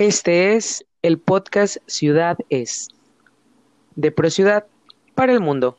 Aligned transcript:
Este 0.00 0.56
es 0.56 0.86
el 1.02 1.18
podcast 1.18 1.76
Ciudad 1.86 2.38
Es, 2.48 2.88
de 3.96 4.10
ProCiudad 4.10 4.66
para 5.14 5.34
el 5.34 5.40
mundo. 5.40 5.76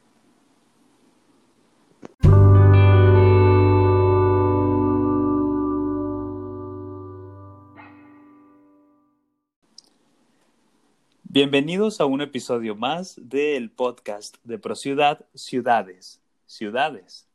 Bienvenidos 11.24 12.00
a 12.00 12.06
un 12.06 12.22
episodio 12.22 12.76
más 12.76 13.20
del 13.28 13.72
podcast 13.72 14.38
de 14.44 14.60
ProCiudad 14.60 15.26
Ciudades, 15.34 16.22
Ciudades, 16.46 17.28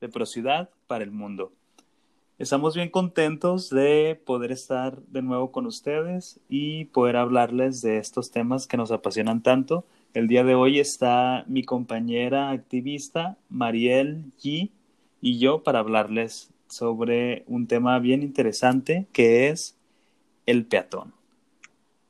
de 0.00 0.08
ProCiudad 0.08 0.70
para 0.86 1.02
el 1.02 1.10
mundo. 1.10 1.52
Estamos 2.40 2.74
bien 2.74 2.88
contentos 2.88 3.68
de 3.68 4.18
poder 4.24 4.50
estar 4.50 5.02
de 5.08 5.20
nuevo 5.20 5.52
con 5.52 5.66
ustedes 5.66 6.40
y 6.48 6.86
poder 6.86 7.16
hablarles 7.16 7.82
de 7.82 7.98
estos 7.98 8.30
temas 8.30 8.66
que 8.66 8.78
nos 8.78 8.90
apasionan 8.92 9.42
tanto. 9.42 9.84
El 10.14 10.26
día 10.26 10.42
de 10.42 10.54
hoy 10.54 10.80
está 10.80 11.44
mi 11.48 11.64
compañera 11.64 12.48
activista 12.48 13.36
Mariel 13.50 14.24
G 14.42 14.70
y 15.20 15.38
yo 15.38 15.62
para 15.62 15.80
hablarles 15.80 16.48
sobre 16.66 17.44
un 17.46 17.66
tema 17.66 17.98
bien 17.98 18.22
interesante 18.22 19.04
que 19.12 19.50
es 19.50 19.76
el 20.46 20.64
peatón. 20.64 21.12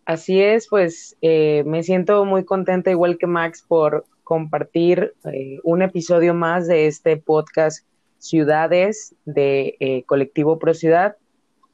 Así 0.04 0.40
es, 0.40 0.68
pues 0.68 1.16
eh, 1.22 1.64
me 1.66 1.82
siento 1.82 2.24
muy 2.24 2.44
contenta 2.44 2.92
igual 2.92 3.18
que 3.18 3.26
Max 3.26 3.64
por 3.66 4.04
compartir 4.22 5.12
eh, 5.24 5.58
un 5.64 5.82
episodio 5.82 6.34
más 6.34 6.68
de 6.68 6.86
este 6.86 7.16
podcast 7.16 7.84
ciudades 8.20 9.14
de 9.24 9.76
eh, 9.80 10.04
Colectivo 10.04 10.58
Pro 10.58 10.74
Ciudad. 10.74 11.16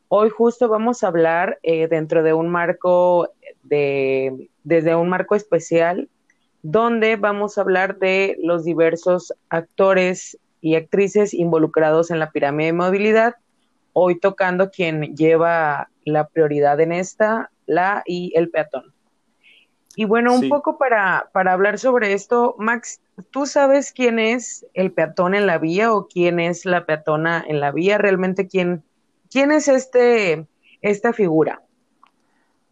Hoy 0.09 0.31
justo 0.31 0.69
vamos 0.69 1.03
a 1.03 1.09
hablar 1.09 1.59
eh, 1.63 1.89
dentro 1.89 2.23
de 2.23 2.33
un 2.33 2.49
marco 2.49 3.31
de, 3.65 4.49
desde 4.63 4.95
un 4.95 5.09
marco 5.09 5.35
especial, 5.35 6.09
donde 6.63 7.17
vamos 7.17 7.59
a 7.59 7.61
hablar 7.61 7.99
de 7.99 8.37
los 8.43 8.65
diversos 8.65 9.35
actores 9.51 10.39
y 10.61 10.77
actrices 10.77 11.35
involucrados 11.35 12.11
en 12.11 12.21
la 12.21 12.31
pirámide 12.31 12.69
de 12.69 12.73
movilidad. 12.73 13.35
Hoy 13.93 14.19
tocando 14.19 14.71
quien 14.71 15.17
lleva 15.17 15.89
la 16.05 16.29
prioridad 16.29 16.81
en 16.81 16.93
esta, 16.93 17.51
la 17.67 18.03
y 18.07 18.33
el 18.37 18.51
peatón. 18.51 18.95
Y 19.97 20.05
bueno, 20.05 20.35
un 20.35 20.49
poco 20.49 20.79
para, 20.79 21.31
para 21.33 21.53
hablar 21.55 21.79
sobre 21.79 22.13
esto, 22.13 22.55
Max, 22.59 23.01
¿tú 23.31 23.47
sabes 23.47 23.93
quién 23.93 24.19
es 24.19 24.67
el 24.75 24.93
peatón 24.93 25.35
en 25.35 25.47
la 25.47 25.59
vía 25.59 25.93
o 25.93 26.07
quién 26.07 26.41
es 26.41 26.65
la 26.65 26.87
peatona 26.87 27.45
en 27.47 27.61
la 27.61 27.73
vía? 27.73 27.99
¿Realmente 27.99 28.49
quién, 28.49 28.83
quién 29.31 29.53
es 29.53 29.69
este, 29.69 30.47
esta 30.83 31.13
figura? 31.13 31.63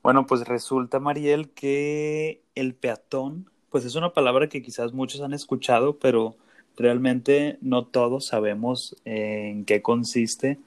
Bueno, 0.02 0.26
pues 0.26 0.46
resulta, 0.46 1.00
Mariel, 1.00 1.50
que 1.50 2.42
el 2.54 2.74
peatón, 2.74 3.50
pues 3.70 3.84
es 3.84 3.94
una 3.94 4.12
palabra 4.12 4.48
que 4.48 4.62
quizás 4.62 4.92
muchos 4.92 5.22
han 5.22 5.32
escuchado, 5.32 5.98
pero 5.98 6.36
realmente 6.76 7.58
no 7.62 7.86
todos 7.86 8.26
sabemos 8.26 8.96
en 9.04 9.64
qué 9.64 9.80
consiste 9.80 10.58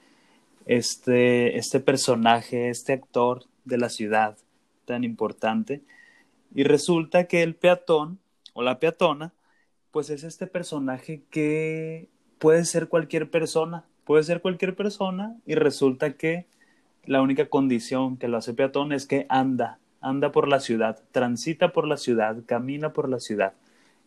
este, 0.66 1.56
este 1.56 1.80
personaje, 1.80 2.68
este 2.68 2.92
actor 2.92 3.44
de 3.64 3.78
la 3.78 3.88
ciudad 3.88 4.36
tan 4.84 5.04
importante. 5.04 5.82
Y 6.54 6.64
resulta 6.64 7.28
que 7.28 7.42
el 7.42 7.54
peatón 7.54 8.18
o 8.54 8.62
la 8.62 8.78
peatona, 8.80 9.32
pues 9.98 10.10
es 10.10 10.22
este 10.22 10.46
personaje 10.46 11.22
que 11.28 12.06
puede 12.38 12.64
ser 12.64 12.86
cualquier 12.86 13.28
persona, 13.32 13.82
puede 14.04 14.22
ser 14.22 14.40
cualquier 14.40 14.76
persona 14.76 15.34
y 15.44 15.56
resulta 15.56 16.12
que 16.12 16.46
la 17.04 17.20
única 17.20 17.46
condición 17.46 18.16
que 18.16 18.28
lo 18.28 18.36
hace 18.36 18.54
peatón 18.54 18.92
es 18.92 19.06
que 19.06 19.26
anda, 19.28 19.80
anda 20.00 20.30
por 20.30 20.46
la 20.46 20.60
ciudad, 20.60 21.00
transita 21.10 21.72
por 21.72 21.84
la 21.84 21.96
ciudad, 21.96 22.36
camina 22.46 22.92
por 22.92 23.08
la 23.08 23.18
ciudad. 23.18 23.54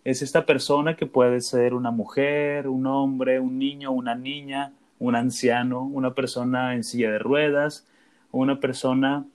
Es 0.06 0.22
esta 0.22 0.46
persona 0.46 0.96
que 0.96 1.08
puede 1.08 1.42
ser 1.42 1.74
una 1.74 1.92
mujer, 1.92 2.70
un 2.70 2.88
hombre, 2.88 3.42
un 3.42 3.60
niño, 3.60 3.92
una 3.92 4.16
niña, 4.16 4.72
un 4.98 5.18
anciano, 5.18 5.84
una 5.84 6.14
persona 6.14 6.74
en 6.74 6.86
silla 6.86 7.12
de 7.12 7.20
ruedas, 7.20 7.86
una 8.32 8.62
persona 8.62 9.26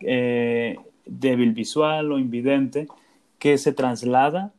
eh, 0.00 0.76
débil 1.06 1.54
visual 1.54 2.12
o 2.12 2.18
invidente 2.18 2.88
que 3.38 3.56
se 3.56 3.72
traslada 3.72 4.52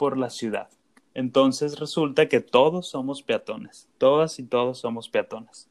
por 0.00 0.16
la 0.16 0.30
ciudad. 0.30 0.70
Entonces 1.12 1.78
resulta 1.78 2.26
que 2.26 2.40
todos 2.40 2.88
somos 2.88 3.22
peatones, 3.22 3.86
todas 3.98 4.38
y 4.38 4.44
todos 4.44 4.78
somos 4.78 5.10
peatones. 5.10 5.68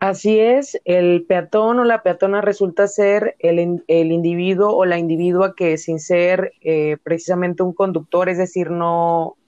Así 0.00 0.38
es, 0.38 0.78
el 0.84 1.24
peatón 1.24 1.78
o 1.78 1.84
la 1.84 2.02
peatona 2.02 2.42
resulta 2.42 2.88
ser 2.88 3.36
el, 3.38 3.82
el 3.86 4.12
individuo 4.12 4.76
o 4.76 4.84
la 4.84 4.98
individua 4.98 5.54
que 5.54 5.78
sin 5.78 5.98
ser 5.98 6.52
eh, 6.60 6.98
precisamente 7.02 7.62
un 7.62 7.72
conductor, 7.72 8.28
es 8.28 8.36
decir, 8.36 8.70
no 8.70 9.38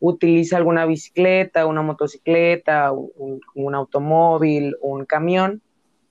utiliza 0.00 0.56
alguna 0.56 0.86
bicicleta, 0.86 1.66
una 1.66 1.82
motocicleta, 1.82 2.92
un, 2.92 3.74
automóvil, 3.74 4.74
un 4.80 5.04
camión, 5.04 5.60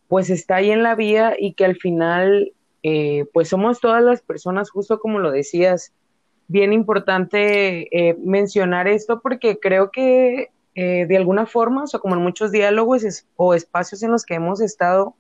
pues 0.08 0.30
está 0.30 0.58
ahí 0.58 0.70
en 0.70 0.84
la 0.84 0.94
vía 0.94 1.34
y 1.36 1.54
que 1.54 1.66
al 1.66 1.78
final, 1.78 2.54
eh, 2.84 3.26
pues 3.34 3.50
somos 3.50 3.80
todas 3.80 4.04
las 4.04 4.22
personas, 4.22 4.70
justo 4.70 5.00
como 5.00 5.18
lo 5.18 5.32
decías, 5.32 5.94
bien 6.54 6.72
importante 6.72 7.88
eh, 7.92 8.16
mencionar 8.24 8.88
esto 8.88 9.22
porque 9.22 9.60
creo 9.60 9.90
que 9.90 10.52
eh, 10.76 11.08
de 11.08 11.18
alguna 11.18 11.48
forma, 11.48 11.84
o 11.84 11.88
sea, 11.88 12.00
como 12.00 12.14
en 12.14 12.22
muchos 12.22 12.52
diálogos 12.52 13.26
o 13.36 13.56
espacios 13.56 14.04
en 14.04 14.12
los 14.12 14.24
que 14.24 14.36
hemos 14.36 14.62
estado, 14.62 15.16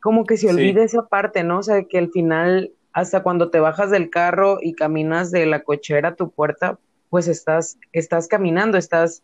como 0.00 0.24
que 0.24 0.38
se 0.38 0.48
olvida 0.48 0.82
esa 0.82 1.06
parte, 1.06 1.44
¿no? 1.44 1.58
O 1.58 1.62
sea, 1.62 1.84
que 1.84 1.98
al 1.98 2.10
final, 2.10 2.72
hasta 2.94 3.22
cuando 3.22 3.50
te 3.50 3.60
bajas 3.60 3.90
del 3.90 4.08
carro 4.08 4.58
y 4.62 4.72
caminas 4.72 5.30
de 5.30 5.44
la 5.44 5.60
cochera 5.60 6.10
a 6.10 6.14
tu 6.14 6.30
puerta, 6.30 6.78
pues 7.10 7.28
estás, 7.28 7.78
estás 7.92 8.26
caminando, 8.26 8.78
estás 8.78 9.22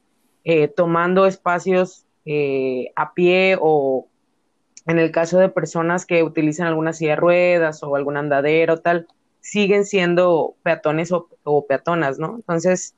tomando 0.76 1.26
espacios 1.26 2.06
a 2.96 3.14
pie 3.14 3.56
o, 3.60 4.08
en 4.86 4.98
el 4.98 5.10
caso 5.10 5.38
de 5.38 5.48
personas 5.48 6.04
que 6.04 6.22
utilizan 6.22 6.66
alguna 6.66 6.92
silla 6.92 7.12
de 7.12 7.16
ruedas 7.16 7.82
o 7.82 7.96
algún 7.96 8.16
andadero 8.16 8.74
o 8.74 8.78
tal, 8.78 9.06
siguen 9.40 9.84
siendo 9.84 10.54
peatones 10.62 11.12
o, 11.12 11.66
peatonas, 11.66 12.18
¿no? 12.18 12.36
Entonces, 12.36 12.94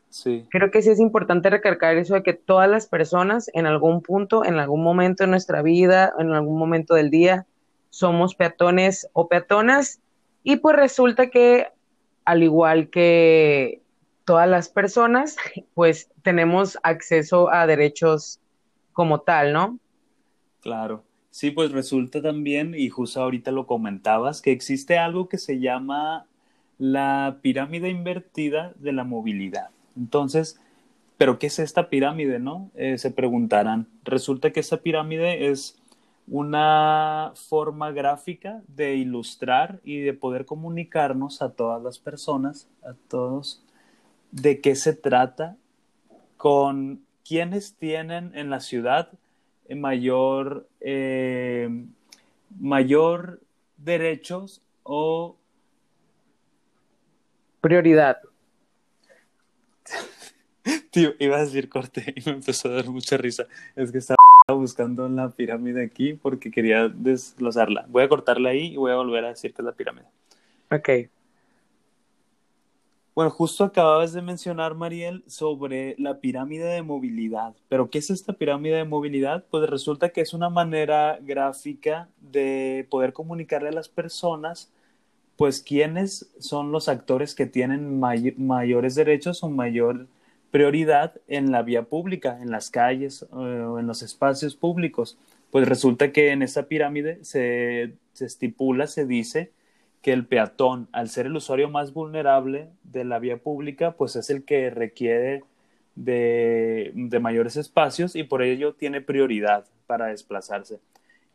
creo 0.50 0.70
que 0.70 0.82
sí 0.82 0.90
es 0.90 1.00
importante 1.00 1.50
recalcar 1.50 1.96
eso 1.96 2.14
de 2.14 2.22
que 2.22 2.34
todas 2.34 2.68
las 2.68 2.86
personas 2.86 3.50
en 3.54 3.66
algún 3.66 4.02
punto, 4.02 4.44
en 4.44 4.58
algún 4.58 4.82
momento 4.82 5.24
de 5.24 5.30
nuestra 5.30 5.62
vida, 5.62 6.12
en 6.18 6.32
algún 6.32 6.58
momento 6.58 6.94
del 6.94 7.10
día, 7.10 7.46
somos 7.90 8.34
peatones 8.34 9.08
o 9.12 9.28
peatonas 9.28 10.00
y 10.42 10.56
pues 10.56 10.76
resulta 10.76 11.30
que 11.30 11.68
al 12.24 12.42
igual 12.42 12.90
que 12.90 13.82
todas 14.24 14.48
las 14.48 14.68
personas, 14.68 15.36
pues 15.74 16.10
tenemos 16.22 16.78
acceso 16.82 17.52
a 17.52 17.66
derechos 17.66 18.40
como 18.92 19.20
tal, 19.20 19.52
¿no? 19.52 19.78
Claro. 20.60 21.04
Sí, 21.30 21.50
pues 21.50 21.72
resulta 21.72 22.20
también, 22.20 22.74
y 22.76 22.90
justo 22.90 23.22
ahorita 23.22 23.52
lo 23.52 23.66
comentabas, 23.66 24.42
que 24.42 24.52
existe 24.52 24.98
algo 24.98 25.30
que 25.30 25.38
se 25.38 25.60
llama 25.60 26.26
la 26.82 27.38
pirámide 27.42 27.90
invertida 27.90 28.72
de 28.74 28.90
la 28.90 29.04
movilidad. 29.04 29.70
Entonces, 29.96 30.60
¿pero 31.16 31.38
qué 31.38 31.46
es 31.46 31.60
esta 31.60 31.88
pirámide, 31.88 32.40
no? 32.40 32.72
Eh, 32.74 32.98
se 32.98 33.12
preguntarán. 33.12 33.86
Resulta 34.02 34.50
que 34.50 34.58
esta 34.58 34.78
pirámide 34.78 35.46
es 35.48 35.80
una 36.26 37.34
forma 37.36 37.92
gráfica 37.92 38.62
de 38.66 38.96
ilustrar 38.96 39.78
y 39.84 40.00
de 40.00 40.12
poder 40.12 40.44
comunicarnos 40.44 41.40
a 41.40 41.50
todas 41.50 41.80
las 41.80 42.00
personas, 42.00 42.66
a 42.82 42.94
todos, 43.06 43.62
de 44.32 44.60
qué 44.60 44.74
se 44.74 44.92
trata, 44.92 45.56
con 46.36 47.00
quienes 47.24 47.76
tienen 47.76 48.32
en 48.34 48.50
la 48.50 48.58
ciudad 48.58 49.08
mayor, 49.72 50.66
eh, 50.80 51.84
mayor 52.58 53.40
derechos 53.76 54.62
o 54.82 55.36
prioridad. 57.62 58.18
Tío, 60.90 61.12
iba 61.18 61.38
a 61.38 61.40
decir 61.40 61.70
corte 61.70 62.12
y 62.14 62.28
me 62.28 62.36
empezó 62.36 62.68
a 62.68 62.72
dar 62.72 62.90
mucha 62.90 63.16
risa. 63.16 63.46
Es 63.74 63.90
que 63.90 63.98
estaba 63.98 64.18
buscando 64.48 65.08
la 65.08 65.30
pirámide 65.30 65.82
aquí 65.82 66.12
porque 66.12 66.50
quería 66.50 66.88
desglosarla. 66.88 67.86
Voy 67.88 68.02
a 68.02 68.08
cortarla 68.08 68.50
ahí 68.50 68.74
y 68.74 68.76
voy 68.76 68.92
a 68.92 68.96
volver 68.96 69.24
a 69.24 69.28
decir 69.28 69.54
que 69.54 69.62
es 69.62 69.66
la 69.66 69.72
pirámide. 69.72 70.06
Ok. 70.70 71.08
Bueno, 73.14 73.30
justo 73.30 73.64
acababas 73.64 74.14
de 74.14 74.22
mencionar, 74.22 74.74
Mariel, 74.74 75.22
sobre 75.26 75.94
la 75.98 76.18
pirámide 76.18 76.64
de 76.64 76.82
movilidad. 76.82 77.54
Pero, 77.68 77.90
¿qué 77.90 77.98
es 77.98 78.08
esta 78.08 78.32
pirámide 78.32 78.76
de 78.76 78.84
movilidad? 78.84 79.44
Pues 79.50 79.68
resulta 79.68 80.08
que 80.08 80.22
es 80.22 80.32
una 80.32 80.48
manera 80.48 81.18
gráfica 81.20 82.08
de 82.20 82.86
poder 82.90 83.12
comunicarle 83.12 83.68
a 83.68 83.72
las 83.72 83.90
personas, 83.90 84.72
pues, 85.36 85.60
quiénes 85.62 86.30
son 86.38 86.72
los 86.72 86.88
actores 86.88 87.34
que 87.34 87.46
tienen 87.46 88.00
mayores 88.00 88.94
derechos 88.94 89.42
o 89.42 89.50
mayor 89.50 90.06
prioridad 90.52 91.14
en 91.28 91.50
la 91.50 91.62
vía 91.62 91.84
pública, 91.84 92.38
en 92.40 92.50
las 92.52 92.70
calles 92.70 93.22
eh, 93.22 93.34
o 93.34 93.80
en 93.80 93.88
los 93.88 94.02
espacios 94.02 94.54
públicos. 94.54 95.18
pues 95.50 95.68
resulta 95.68 96.12
que 96.12 96.30
en 96.30 96.42
esa 96.42 96.64
pirámide 96.64 97.18
se, 97.24 97.94
estipula, 98.20 98.86
se 98.86 99.06
dice 99.06 99.52
que 100.02 100.12
el 100.12 100.26
peatón, 100.26 100.88
al 100.92 101.08
ser 101.10 101.26
el 101.26 101.36
usuario 101.36 101.68
más 101.70 101.92
vulnerable 101.92 102.68
de 102.84 103.04
la 103.04 103.18
vía 103.18 103.38
pública, 103.38 103.92
pues 103.92 104.16
es 104.16 104.30
el 104.30 104.44
que 104.44 104.70
requiere 104.70 105.44
de, 105.94 106.92
mayores 107.20 107.56
espacios 107.56 108.16
y 108.16 108.24
por 108.24 108.42
ello 108.42 108.74
tiene 108.74 109.00
prioridad 109.00 109.66
para 109.86 110.06
desplazarse. 110.06 110.80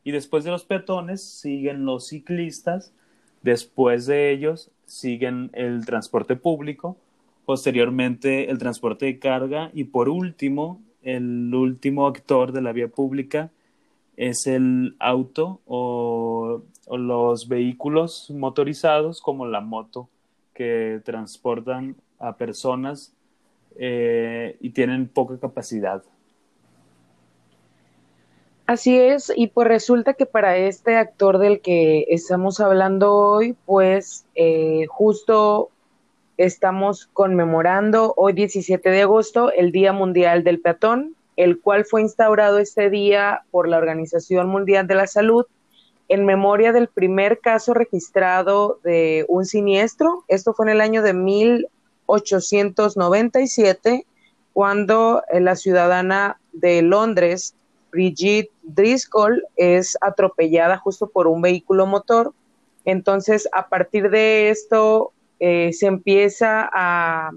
Y 0.04 0.12
después 0.12 0.44
de 0.44 0.52
los 0.52 0.66
peatones 0.66 1.24
siguen 1.24 1.86
los 1.86 2.08
ciclistas, 2.08 2.94
después 3.48 4.06
de 4.06 4.32
ellos 4.32 4.70
siguen 4.86 5.50
el 5.54 5.86
transporte 5.86 6.36
público, 6.36 6.98
posteriormente 7.46 8.52
el 8.52 8.58
transporte 8.58 9.06
de 9.06 9.20
carga 9.20 9.72
y 9.74 9.86
por 9.86 10.10
último, 10.10 10.82
el 11.02 11.54
último 11.56 12.08
actor 12.08 12.52
de 12.52 12.62
la 12.62 12.74
vía 12.74 12.90
pública 12.90 13.50
es 14.18 14.48
el 14.48 14.98
auto 15.00 15.62
o, 15.66 16.62
los 16.90 17.48
vehículos 17.48 18.32
motorizados 18.32 19.22
como 19.22 19.46
la 19.46 19.62
moto 19.62 20.10
que 20.54 21.02
transportan 21.04 21.96
a 22.20 22.36
personas 22.36 23.14
eh, 23.78 24.58
y 24.60 24.70
tienen 24.72 25.08
poca 25.08 25.38
capacidad. 25.38 26.04
Así 28.68 29.00
es, 29.00 29.32
y 29.34 29.48
pues 29.48 29.66
resulta 29.66 30.14
que 30.14 30.26
para 30.26 30.58
este 30.58 30.98
actor 30.98 31.38
del 31.38 31.62
que 31.62 32.06
estamos 32.10 32.60
hablando 32.60 33.16
hoy, 33.16 33.56
pues 33.66 34.26
eh, 34.36 34.88
justo 34.90 35.70
estamos 36.36 37.08
conmemorando 37.14 38.14
hoy 38.18 38.34
17 38.34 38.90
de 38.90 39.04
agosto 39.04 39.54
el 39.54 39.72
Día 39.72 39.94
Mundial 39.94 40.44
del 40.44 40.60
Peatón, 40.60 41.16
el 41.38 41.62
cual 41.62 41.86
fue 41.86 42.02
instaurado 42.02 42.60
este 42.60 42.90
día 42.90 43.44
por 43.52 43.70
la 43.70 43.78
Organización 43.78 44.50
Mundial 44.50 44.86
de 44.86 44.96
la 44.96 45.08
Salud 45.08 45.46
en 46.10 46.26
memoria 46.26 46.74
del 46.74 46.90
primer 46.90 47.40
caso 47.40 47.74
registrado 47.74 48.82
de 48.84 49.26
un 49.30 49.46
siniestro. 49.46 50.26
Esto 50.28 50.54
fue 50.54 50.66
en 50.66 50.74
el 50.74 50.82
año 50.82 51.04
de 51.04 51.14
1897, 51.14 54.06
cuando 54.52 55.24
eh, 55.32 55.40
la 55.40 55.56
ciudadana 55.56 56.38
de 56.52 56.82
Londres, 56.82 57.54
Brigitte 57.92 58.52
Driscoll, 58.64 59.44
es 59.56 59.98
atropellada 60.02 60.78
justo 60.78 61.08
por 61.08 61.28
un 61.28 61.42
vehículo 61.42 61.86
motor. 61.86 62.34
Entonces, 62.86 63.50
a 63.52 63.68
partir 63.68 64.10
de 64.10 64.50
esto, 64.50 65.12
eh, 65.40 65.72
se 65.74 65.88
empieza 65.88 66.70
a 66.72 67.32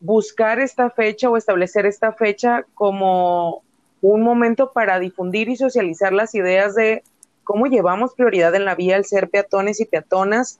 buscar 0.00 0.60
esta 0.60 0.90
fecha 0.90 1.28
o 1.28 1.36
establecer 1.36 1.86
esta 1.86 2.12
fecha 2.12 2.64
como 2.74 3.62
un 4.02 4.22
momento 4.22 4.72
para 4.72 4.98
difundir 4.98 5.48
y 5.48 5.56
socializar 5.56 6.12
las 6.12 6.34
ideas 6.34 6.74
de 6.74 7.02
cómo 7.44 7.66
llevamos 7.66 8.14
prioridad 8.14 8.54
en 8.54 8.64
la 8.64 8.74
vía 8.74 8.96
al 8.96 9.04
ser 9.04 9.28
peatones 9.28 9.80
y 9.80 9.84
peatonas 9.84 10.58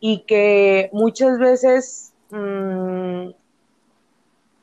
y 0.00 0.20
que 0.20 0.88
muchas 0.92 1.38
veces 1.38 2.12
mmm, 2.30 3.30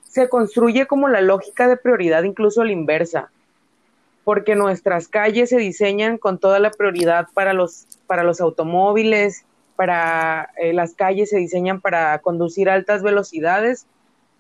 se 0.08 0.30
construye 0.30 0.88
como 0.88 1.10
la 1.10 1.22
lógica 1.22 1.68
de 1.68 1.78
prioridad 1.78 2.24
incluso 2.24 2.64
la 2.64 2.72
inversa, 2.72 3.30
porque 4.28 4.56
nuestras 4.56 5.08
calles 5.08 5.48
se 5.48 5.58
diseñan 5.58 6.18
con 6.18 6.38
toda 6.38 6.60
la 6.60 6.70
prioridad 6.70 7.28
para 7.34 7.54
los, 7.54 7.88
para 8.08 8.24
los 8.24 8.42
automóviles, 8.42 9.46
para 9.78 10.50
eh, 10.62 10.74
las 10.74 10.96
calles 10.96 11.30
se 11.30 11.38
diseñan 11.38 11.80
para 11.80 12.20
conducir 12.20 12.70
a 12.70 12.74
altas 12.74 13.04
velocidades. 13.04 13.88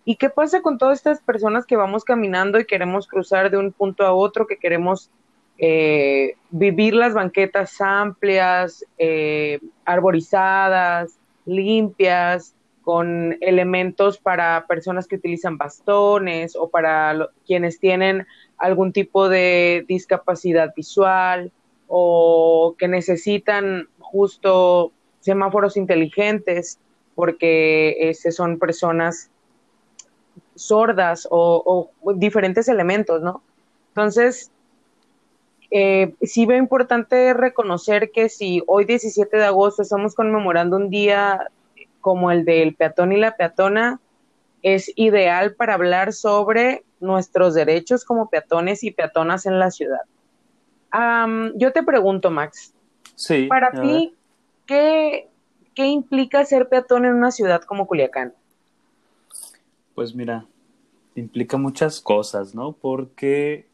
¿Y 0.04 0.18
qué 0.18 0.30
pasa 0.30 0.62
con 0.62 0.78
todas 0.78 0.98
estas 0.98 1.22
personas 1.22 1.66
que 1.66 1.78
vamos 1.78 2.04
caminando 2.04 2.60
y 2.60 2.66
queremos 2.66 3.07
cruzar 3.07 3.50
de 3.50 3.60
un 3.60 3.72
punto 3.72 4.06
a 4.06 4.12
otro, 4.12 4.45
que 4.45 4.57
queremos 4.57 5.10
eh, 5.57 6.34
vivir 6.50 6.94
las 6.94 7.13
banquetas 7.13 7.80
amplias, 7.80 8.84
eh, 8.98 9.62
arborizadas, 9.86 11.18
limpias, 11.45 12.57
con 12.88 13.36
elementos 13.42 14.18
para 14.18 14.66
personas 14.66 15.07
que 15.07 15.18
utilizan 15.18 15.57
bastones 15.57 16.56
o 16.56 16.69
para 16.69 17.13
lo, 17.13 17.31
quienes 17.45 17.81
tienen 17.81 18.25
algún 18.57 18.92
tipo 18.92 19.30
de 19.30 19.86
discapacidad 19.88 20.74
visual 20.75 21.51
o 21.88 22.75
que 22.77 22.88
necesitan 22.88 23.88
justo 24.00 24.92
semáforos 25.19 25.77
inteligentes 25.77 26.80
porque 27.15 28.09
este, 28.09 28.31
son 28.31 28.59
personas 28.59 29.30
sordas 30.56 31.27
o, 31.30 31.89
diferentes 32.15 32.68
elementos, 32.68 33.21
¿no? 33.21 33.42
Entonces, 33.89 34.51
eh, 35.71 36.13
sí 36.21 36.45
veo 36.45 36.57
importante 36.57 37.33
reconocer 37.33 38.12
que 38.12 38.30
si 38.30 38.63
hoy 38.68 38.86
17 38.86 39.36
de 39.36 39.45
agosto 39.45 39.81
estamos 39.81 40.15
conmemorando 40.15 40.77
un 40.77 40.89
día 40.89 41.48
como 42.01 42.31
el 42.31 42.45
del 42.45 42.75
peatón 42.75 43.12
y 43.12 43.18
la 43.18 43.36
peatona, 43.36 44.00
es 44.62 44.92
ideal 44.95 45.56
para 45.56 45.74
hablar 45.74 46.13
sobre 46.13 46.83
nuestros 46.99 47.53
derechos 47.53 48.05
como 48.05 48.29
peatones 48.29 48.83
y 48.83 48.91
peatonas 48.91 49.45
en 49.45 49.59
la 49.59 49.71
ciudad. 49.71 50.01
Um, 50.94 51.57
yo 51.57 51.71
te 51.73 51.83
pregunto, 51.83 52.31
Max, 52.31 52.73
sí, 53.15 53.47
para 53.47 53.71
ti, 53.71 54.15
¿qué, 54.65 55.29
¿qué 55.75 55.88
implica 55.88 56.45
ser 56.45 56.69
peatón 56.69 57.05
en 57.05 57.13
una 57.13 57.31
ciudad 57.31 57.61
como 57.61 57.88
Culiacán? 57.88 58.33
Pues 59.95 60.15
mira, 60.15 60.45
implica 61.15 61.57
muchas 61.57 61.99
cosas, 61.99 62.55
¿no? 62.55 62.71
Porque 62.73 63.67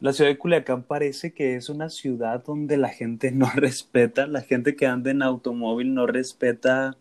la 0.00 0.12
ciudad 0.12 0.30
de 0.30 0.38
Culiacán 0.38 0.82
parece 0.82 1.32
que 1.32 1.56
es 1.56 1.68
una 1.68 1.88
ciudad 1.88 2.44
donde 2.44 2.76
la 2.76 2.88
gente 2.88 3.30
no 3.32 3.50
respeta, 3.54 4.26
la 4.26 4.42
gente 4.42 4.76
que 4.76 4.86
anda 4.86 5.10
en 5.10 5.22
automóvil 5.22 5.94
no 5.94 6.06
respeta 6.06 6.96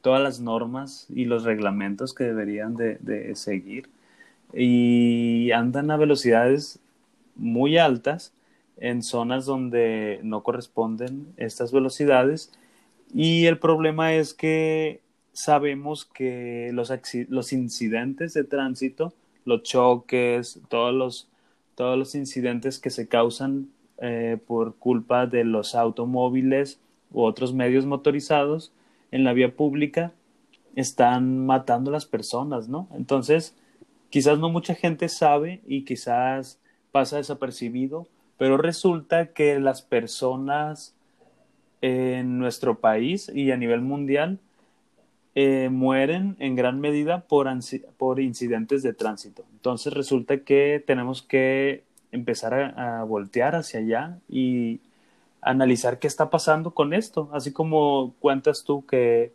todas 0.00 0.22
las 0.22 0.40
normas 0.40 1.06
y 1.08 1.24
los 1.24 1.44
reglamentos 1.44 2.14
que 2.14 2.24
deberían 2.24 2.76
de, 2.76 2.96
de 3.00 3.34
seguir 3.36 3.88
y 4.56 5.50
andan 5.52 5.90
a 5.90 5.96
velocidades 5.96 6.80
muy 7.36 7.78
altas 7.78 8.32
en 8.76 9.02
zonas 9.02 9.46
donde 9.46 10.20
no 10.22 10.42
corresponden 10.42 11.32
estas 11.36 11.72
velocidades 11.72 12.52
y 13.12 13.46
el 13.46 13.58
problema 13.58 14.14
es 14.14 14.34
que 14.34 15.00
sabemos 15.32 16.04
que 16.04 16.70
los, 16.72 16.92
los 17.28 17.52
incidentes 17.52 18.34
de 18.34 18.44
tránsito, 18.44 19.12
los 19.44 19.62
choques, 19.62 20.60
todos 20.68 20.94
los 20.94 21.28
todos 21.74 21.98
los 21.98 22.14
incidentes 22.14 22.78
que 22.78 22.90
se 22.90 23.08
causan 23.08 23.68
eh, 23.98 24.38
por 24.46 24.76
culpa 24.76 25.26
de 25.26 25.44
los 25.44 25.74
automóviles 25.74 26.80
u 27.12 27.22
otros 27.22 27.52
medios 27.52 27.86
motorizados 27.86 28.72
en 29.10 29.24
la 29.24 29.32
vía 29.32 29.54
pública 29.54 30.12
están 30.76 31.46
matando 31.46 31.90
a 31.90 31.92
las 31.92 32.06
personas, 32.06 32.68
¿no? 32.68 32.88
Entonces, 32.94 33.56
quizás 34.14 34.38
no 34.38 34.48
mucha 34.48 34.76
gente 34.76 35.08
sabe 35.08 35.60
y 35.66 35.84
quizás 35.84 36.60
pasa 36.92 37.16
desapercibido, 37.16 38.06
pero 38.38 38.56
resulta 38.56 39.32
que 39.32 39.58
las 39.58 39.82
personas 39.82 40.94
en 41.80 42.38
nuestro 42.38 42.78
país 42.78 43.28
y 43.34 43.50
a 43.50 43.56
nivel 43.56 43.80
mundial 43.80 44.38
eh, 45.34 45.68
mueren 45.68 46.36
en 46.38 46.54
gran 46.54 46.78
medida 46.78 47.22
por, 47.22 47.48
por 47.96 48.20
incidentes 48.20 48.84
de 48.84 48.92
tránsito. 48.92 49.44
Entonces 49.52 49.92
resulta 49.92 50.44
que 50.44 50.80
tenemos 50.86 51.20
que 51.20 51.82
empezar 52.12 52.54
a, 52.54 53.00
a, 53.00 53.02
voltear 53.02 53.56
hacia 53.56 53.80
allá 53.80 54.20
y 54.28 54.78
analizar 55.40 55.98
qué 55.98 56.06
está 56.06 56.30
pasando 56.30 56.70
con 56.70 56.94
esto, 56.94 57.30
así 57.32 57.50
como 57.50 58.14
cuentas 58.20 58.62
tú 58.62 58.86
que 58.86 59.32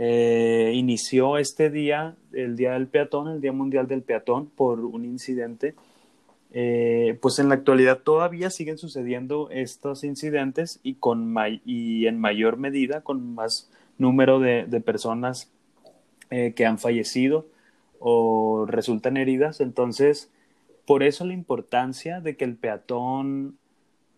eh, 0.00 0.70
inició 0.76 1.38
este 1.38 1.70
día, 1.70 2.14
el 2.32 2.54
Día 2.54 2.74
del 2.74 2.86
Peatón, 2.86 3.26
el 3.26 3.40
Día 3.40 3.52
Mundial 3.52 3.88
del 3.88 4.02
Peatón, 4.02 4.46
por 4.46 4.78
un 4.80 5.04
incidente. 5.04 5.74
Eh, 6.52 7.18
pues 7.20 7.40
en 7.40 7.48
la 7.48 7.56
actualidad 7.56 7.98
todavía 7.98 8.48
siguen 8.50 8.78
sucediendo 8.78 9.50
estos 9.50 10.04
incidentes 10.04 10.78
y, 10.84 10.94
con 10.94 11.34
y 11.66 12.06
en 12.06 12.20
mayor 12.20 12.56
medida 12.56 13.02
con 13.02 13.34
más 13.34 13.70
número 13.98 14.38
de, 14.38 14.64
de 14.66 14.80
personas 14.80 15.50
eh, 16.30 16.54
que 16.54 16.64
han 16.64 16.78
fallecido 16.78 17.46
o 17.98 18.66
resultan 18.68 19.16
heridas. 19.16 19.60
Entonces, 19.60 20.30
por 20.86 21.02
eso 21.02 21.24
la 21.24 21.34
importancia 21.34 22.20
de 22.20 22.36
que 22.36 22.44
el 22.44 22.54
peatón 22.54 23.58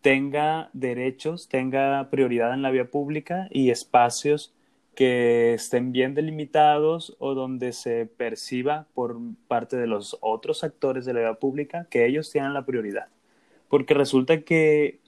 tenga 0.02 0.68
derechos, 0.74 1.48
tenga 1.48 2.10
prioridad 2.10 2.52
en 2.52 2.60
la 2.60 2.70
vía 2.70 2.90
pública 2.90 3.48
y 3.50 3.70
espacios 3.70 4.52
que 4.94 5.54
estén 5.54 5.92
bien 5.92 6.14
delimitados 6.14 7.16
o 7.18 7.34
donde 7.34 7.72
se 7.72 8.06
perciba 8.06 8.86
por 8.94 9.18
parte 9.48 9.76
de 9.76 9.86
los 9.86 10.18
otros 10.20 10.64
actores 10.64 11.04
de 11.04 11.14
la 11.14 11.20
vía 11.20 11.34
pública 11.34 11.86
que 11.90 12.06
ellos 12.06 12.30
tienen 12.30 12.54
la 12.54 12.66
prioridad. 12.66 13.08
Porque 13.68 13.94
resulta 13.94 14.42
que 14.42 15.00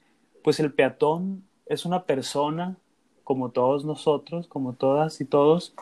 pues 0.43 0.59
el 0.59 0.73
peatón 0.73 1.43
es 1.65 1.85
una 1.85 2.03
persona 2.05 2.77
como 3.23 3.51
todos 3.51 3.85
nosotros, 3.85 4.47
como 4.47 4.73
todas 4.73 5.21
y 5.21 5.25
todos, 5.25 5.73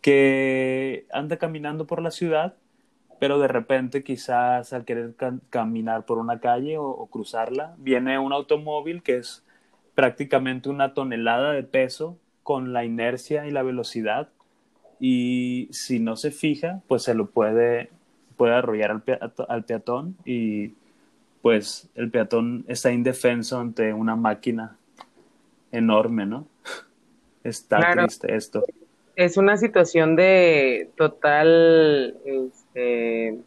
que 0.00 1.06
anda 1.10 1.38
caminando 1.38 1.86
por 1.86 2.02
la 2.02 2.10
ciudad 2.10 2.56
pero 3.18 3.38
de 3.38 3.48
repente 3.48 4.04
quizás 4.04 4.72
al 4.72 4.84
querer 4.84 5.14
caminar 5.50 6.04
por 6.04 6.18
una 6.18 6.40
calle 6.40 6.76
o, 6.78 7.06
cruzarla, 7.10 7.74
viene 7.78 8.18
un 8.18 8.32
automóvil 8.32 9.02
que 9.02 9.16
es 9.16 9.44
prácticamente 9.94 10.68
una 10.68 10.94
tonelada 10.94 11.52
de 11.52 11.62
peso 11.62 12.18
con 12.44 12.72
la 12.72 12.84
inercia 12.84 13.46
y 13.46 13.50
la 13.50 13.64
velocidad 13.64 14.28
y 15.00 15.68
si 15.72 15.98
no 15.98 16.16
se 16.16 16.30
fija, 16.30 16.80
pues 16.86 17.02
se 17.02 17.14
lo 17.14 17.26
puede, 17.26 17.90
puede 18.36 18.54
arrollar 18.54 18.90
al, 18.92 19.34
al 19.48 19.64
peatón 19.64 20.16
y 20.24 20.74
pues 21.42 21.90
el 21.94 22.10
peatón 22.10 22.64
está 22.68 22.92
indefenso 22.92 23.58
ante 23.58 23.92
una 23.92 24.16
máquina 24.16 24.78
enorme, 25.72 26.24
¿no? 26.24 26.46
Está 27.44 27.92
triste 27.92 28.34
esto. 28.34 28.62
Es 29.16 29.36
una 29.36 29.58
situación 29.58 30.16
de 30.16 30.90
total, 30.96 32.16
este, 32.24 33.38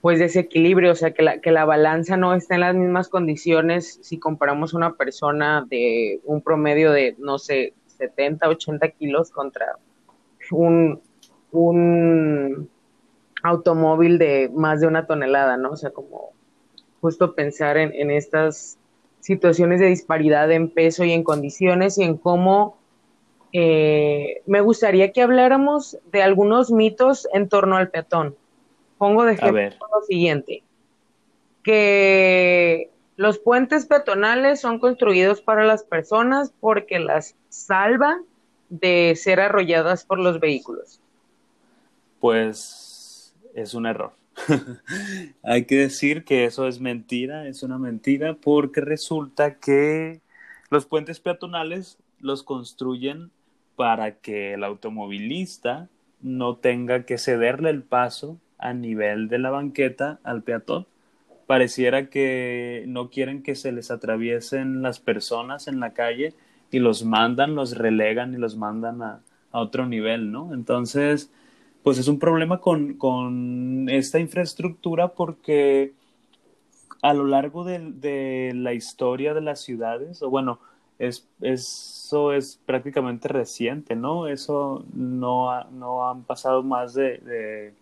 pues 0.00 0.20
desequilibrio, 0.20 0.92
o 0.92 0.94
sea, 0.94 1.10
que 1.10 1.22
la, 1.22 1.40
que 1.40 1.50
la 1.50 1.64
balanza 1.64 2.16
no 2.16 2.32
está 2.34 2.54
en 2.54 2.60
las 2.60 2.76
mismas 2.76 3.08
condiciones 3.08 3.98
si 4.02 4.18
comparamos 4.18 4.72
una 4.72 4.94
persona 4.94 5.66
de 5.68 6.20
un 6.24 6.40
promedio 6.40 6.92
de, 6.92 7.16
no 7.18 7.38
sé, 7.38 7.74
70, 7.98 8.48
80 8.48 8.88
kilos 8.90 9.30
contra 9.30 9.76
un, 10.50 11.00
un 11.52 12.70
automóvil 13.42 14.18
de 14.18 14.50
más 14.54 14.80
de 14.80 14.86
una 14.86 15.06
tonelada, 15.06 15.56
¿no? 15.56 15.70
O 15.70 15.76
sea, 15.76 15.90
como 15.90 16.30
justo 17.00 17.34
pensar 17.34 17.76
en, 17.76 17.92
en 17.94 18.10
estas 18.10 18.78
situaciones 19.20 19.80
de 19.80 19.86
disparidad 19.86 20.50
en 20.50 20.70
peso 20.70 21.04
y 21.04 21.12
en 21.12 21.22
condiciones 21.22 21.98
y 21.98 22.04
en 22.04 22.16
cómo 22.16 22.78
eh, 23.52 24.42
me 24.46 24.60
gustaría 24.60 25.12
que 25.12 25.22
habláramos 25.22 25.98
de 26.12 26.22
algunos 26.22 26.70
mitos 26.70 27.28
en 27.32 27.48
torno 27.48 27.76
al 27.76 27.90
peatón. 27.90 28.36
Pongo 28.98 29.24
de 29.24 29.34
ejemplo 29.34 29.86
lo 29.94 30.02
siguiente, 30.06 30.62
que 31.62 32.90
los 33.18 33.40
puentes 33.40 33.84
peatonales 33.84 34.60
son 34.60 34.78
construidos 34.78 35.42
para 35.42 35.66
las 35.66 35.82
personas 35.82 36.54
porque 36.60 37.00
las 37.00 37.34
salva 37.48 38.20
de 38.68 39.14
ser 39.16 39.40
arrolladas 39.40 40.04
por 40.04 40.20
los 40.20 40.38
vehículos. 40.38 41.00
Pues 42.20 43.34
es 43.56 43.74
un 43.74 43.86
error. 43.86 44.12
Hay 45.42 45.64
que 45.64 45.78
decir 45.78 46.22
que 46.22 46.44
eso 46.44 46.68
es 46.68 46.80
mentira, 46.80 47.48
es 47.48 47.64
una 47.64 47.76
mentira, 47.76 48.34
porque 48.34 48.82
resulta 48.82 49.56
que 49.56 50.20
los 50.70 50.86
puentes 50.86 51.18
peatonales 51.18 51.98
los 52.20 52.44
construyen 52.44 53.32
para 53.74 54.12
que 54.12 54.54
el 54.54 54.62
automovilista 54.62 55.88
no 56.20 56.54
tenga 56.54 57.04
que 57.04 57.18
cederle 57.18 57.70
el 57.70 57.82
paso 57.82 58.38
a 58.58 58.74
nivel 58.74 59.26
de 59.26 59.40
la 59.40 59.50
banqueta 59.50 60.20
al 60.22 60.44
peatón. 60.44 60.86
Pareciera 61.48 62.10
que 62.10 62.84
no 62.86 63.10
quieren 63.10 63.42
que 63.42 63.56
se 63.56 63.72
les 63.72 63.90
atraviesen 63.90 64.82
las 64.82 65.00
personas 65.00 65.66
en 65.66 65.80
la 65.80 65.94
calle 65.94 66.34
y 66.70 66.78
los 66.78 67.04
mandan, 67.04 67.56
los 67.56 67.76
relegan 67.76 68.34
y 68.34 68.36
los 68.36 68.56
mandan 68.56 69.02
a, 69.02 69.22
a 69.50 69.60
otro 69.60 69.86
nivel, 69.86 70.30
¿no? 70.30 70.52
Entonces, 70.54 71.32
pues 71.82 71.98
es 71.98 72.06
un 72.06 72.18
problema 72.18 72.60
con, 72.60 72.94
con 72.94 73.88
esta 73.88 74.18
infraestructura 74.18 75.08
porque 75.08 75.94
a 77.02 77.14
lo 77.14 77.24
largo 77.24 77.64
de, 77.64 77.78
de, 77.78 78.52
la 78.54 78.74
historia 78.74 79.32
de 79.34 79.40
las 79.40 79.60
ciudades, 79.60 80.22
o 80.22 80.30
bueno, 80.30 80.60
es, 80.98 81.28
eso 81.40 82.32
es 82.32 82.60
prácticamente 82.66 83.28
reciente, 83.28 83.96
¿no? 83.96 84.26
Eso 84.28 84.84
no, 84.92 85.64
no 85.70 86.10
han 86.10 86.24
pasado 86.24 86.62
más 86.62 86.94
de, 86.94 87.18
de, 87.18 87.74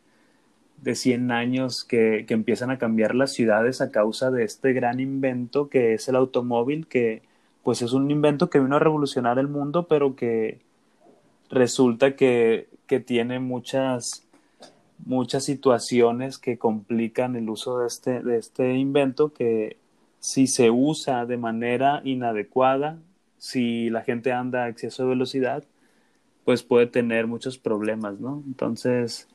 de 0.83 0.95
100 0.95 1.31
años 1.31 1.85
que, 1.85 2.25
que, 2.27 2.35
empiezan 2.35 2.71
a 2.71 2.79
cambiar 2.79 3.15
las 3.15 3.33
ciudades 3.33 3.81
a 3.81 3.91
causa 3.91 4.31
de 4.31 4.45
este 4.45 4.73
gran 4.73 5.01
invento 5.01 5.69
que 5.69 5.95
es 5.95 6.09
el 6.09 6.17
automóvil, 6.17 6.87
que 6.87 7.23
pues 7.63 7.83
es 7.83 7.93
un 7.93 8.11
invento 8.11 8.51
que 8.51 8.61
vino 8.61 8.77
a 8.77 8.81
revolucionar 8.81 9.39
el 9.39 9.49
mundo, 9.49 9.89
pero 9.89 10.15
que 10.15 10.61
resulta 11.51 12.15
que 12.15 12.69
que 12.87 13.01
tiene 13.01 13.41
muchas, 13.41 14.27
muchas 15.05 15.45
situaciones 15.45 16.39
que 16.39 16.59
complican 16.59 17.37
el 17.37 17.51
uso 17.51 17.81
de 17.81 17.87
este, 17.87 18.23
de 18.23 18.39
este 18.39 18.75
invento 18.75 19.33
que 19.33 19.79
si 20.21 20.47
se 20.47 20.71
usa 20.71 21.27
de 21.27 21.37
manera 21.37 22.01
inadecuada, 22.05 22.99
si 23.39 23.91
la 23.91 24.03
gente 24.03 24.33
anda 24.33 24.65
a 24.65 24.69
exceso 24.69 25.03
de 25.03 25.11
velocidad, 25.11 25.65
pues 26.45 26.63
puede 26.63 26.87
tener 26.87 27.27
muchos 27.27 27.59
problemas, 27.59 28.21
¿no? 28.21 28.43
Entonces, 28.47 29.29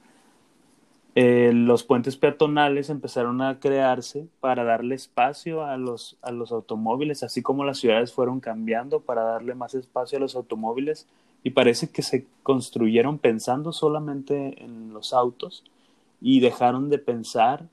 eh, 1.13 1.51
los 1.53 1.83
puentes 1.83 2.15
peatonales 2.15 2.89
empezaron 2.89 3.41
a 3.41 3.59
crearse 3.59 4.27
para 4.39 4.63
darle 4.63 4.95
espacio 4.95 5.65
a 5.65 5.75
los, 5.75 6.17
a 6.21 6.31
los 6.31 6.51
automóviles, 6.53 7.23
así 7.23 7.41
como 7.41 7.65
las 7.65 7.79
ciudades 7.79 8.13
fueron 8.13 8.39
cambiando 8.39 9.01
para 9.01 9.23
darle 9.23 9.53
más 9.53 9.73
espacio 9.73 10.17
a 10.17 10.21
los 10.21 10.35
automóviles 10.35 11.07
y 11.43 11.49
parece 11.49 11.89
que 11.89 12.01
se 12.01 12.25
construyeron 12.43 13.17
pensando 13.17 13.73
solamente 13.73 14.63
en 14.63 14.93
los 14.93 15.11
autos 15.13 15.65
y 16.21 16.39
dejaron 16.39 16.89
de 16.89 16.99
pensar 16.99 17.65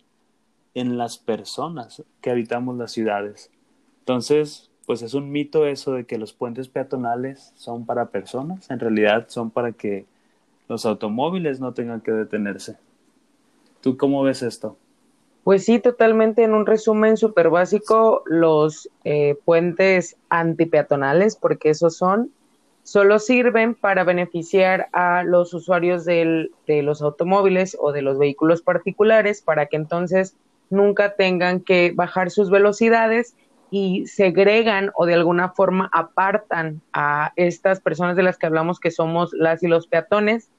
en 0.75 0.99
las 0.99 1.19
personas 1.19 2.03
que 2.21 2.31
habitamos 2.31 2.77
las 2.77 2.91
ciudades. 2.91 3.51
Entonces, 4.01 4.71
pues 4.87 5.03
es 5.03 5.15
un 5.15 5.31
mito 5.31 5.67
eso 5.67 5.93
de 5.93 6.07
que 6.07 6.19
los 6.19 6.33
puentes 6.33 6.69
peatonales 6.69 7.53
son 7.57 7.87
para 7.87 8.07
personas, 8.07 8.71
en 8.71 8.81
realidad 8.81 9.27
son 9.29 9.51
para 9.51 9.73
que 9.73 10.07
los 10.69 10.87
automóviles 10.87 11.61
no 11.61 11.73
tengan 11.73 12.01
que 12.01 12.11
detenerse. 12.11 12.79
¿Tú 13.89 13.97
cómo 13.97 14.23
ves 14.23 14.43
esto? 14.43 14.77
Pues 15.45 15.65
sí, 15.65 15.79
totalmente. 15.79 16.43
En 16.43 16.53
un 16.53 16.67
resumen 16.67 17.17
súper 17.17 17.49
básico, 17.49 18.23
los 18.27 18.91
eh, 19.05 19.39
puentes 19.47 20.19
antipeatonales, 20.29 21.37
porque 21.37 21.71
esos 21.71 21.97
son, 21.97 22.31
solo 22.83 23.19
sirven 23.19 23.75
para 23.75 24.05
beneficiar 24.05 24.89
a 24.93 25.23
los 25.23 25.55
usuarios 25.55 26.05
del, 26.05 26.53
de 26.67 26.83
los 26.83 27.01
automóviles 27.01 27.79
o 27.81 27.93
de 27.93 28.03
los 28.03 28.19
vehículos 28.19 28.61
particulares 28.61 29.41
para 29.41 29.65
que 29.65 29.77
entonces 29.77 30.37
nunca 30.69 31.15
tengan 31.15 31.61
que 31.61 31.93
bajar 31.95 32.31
sus 32.31 32.51
velocidades 32.51 33.37
y 33.71 34.07
segregan 34.07 34.91
o 34.97 35.07
de 35.07 35.15
alguna 35.15 35.49
forma 35.49 35.89
apartan 35.95 36.83
a 36.93 37.33
estas 37.37 37.81
personas 37.81 38.17
de 38.17 38.23
las 38.23 38.37
que 38.37 38.45
hablamos 38.45 38.81
que 38.81 38.91
somos 38.91 39.33
las 39.33 39.63
y 39.63 39.67
los 39.67 39.87
peatones 39.87 40.51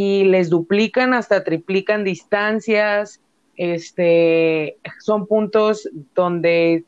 y 0.00 0.22
les 0.22 0.48
duplican 0.48 1.12
hasta 1.12 1.42
triplican 1.42 2.04
distancias, 2.04 3.20
este, 3.56 4.76
son 5.00 5.26
puntos 5.26 5.90
donde 6.14 6.84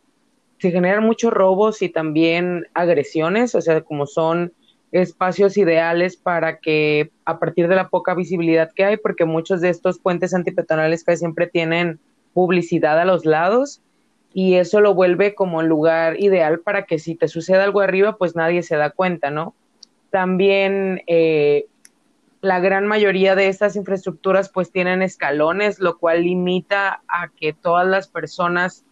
se 0.58 0.70
generan 0.70 1.02
muchos 1.02 1.32
robos 1.32 1.82
y 1.82 1.88
también 1.88 2.68
agresiones, 2.72 3.56
o 3.56 3.60
sea, 3.60 3.80
como 3.80 4.06
son 4.06 4.52
espacios 4.92 5.56
ideales 5.56 6.16
para 6.16 6.60
que 6.60 7.10
a 7.24 7.40
partir 7.40 7.66
de 7.66 7.74
la 7.74 7.88
poca 7.88 8.14
visibilidad 8.14 8.70
que 8.72 8.84
hay, 8.84 8.96
porque 8.96 9.24
muchos 9.24 9.60
de 9.60 9.70
estos 9.70 9.98
puentes 9.98 10.32
antipeatonales 10.32 11.02
casi 11.02 11.18
siempre 11.18 11.48
tienen 11.48 11.98
publicidad 12.32 12.96
a 13.00 13.04
los 13.04 13.24
lados 13.24 13.82
y 14.32 14.54
eso 14.54 14.80
lo 14.80 14.94
vuelve 14.94 15.34
como 15.34 15.62
el 15.62 15.66
lugar 15.66 16.20
ideal 16.20 16.60
para 16.60 16.84
que 16.84 17.00
si 17.00 17.16
te 17.16 17.26
sucede 17.26 17.58
algo 17.58 17.80
arriba, 17.80 18.16
pues 18.16 18.36
nadie 18.36 18.62
se 18.62 18.76
da 18.76 18.90
cuenta, 18.90 19.32
¿no? 19.32 19.52
También 20.10 21.02
eh, 21.08 21.66
la 22.40 22.58
gran 22.60 22.86
mayoría 22.86 23.34
de 23.34 23.48
estas 23.48 23.76
infraestructuras 23.76 24.48
pues 24.48 24.72
tienen 24.72 25.02
escalones, 25.02 25.78
lo 25.78 25.98
cual 25.98 26.22
limita 26.22 27.02
a 27.06 27.28
que 27.28 27.52
todas 27.52 27.86
las 27.86 28.08
personas 28.08 28.84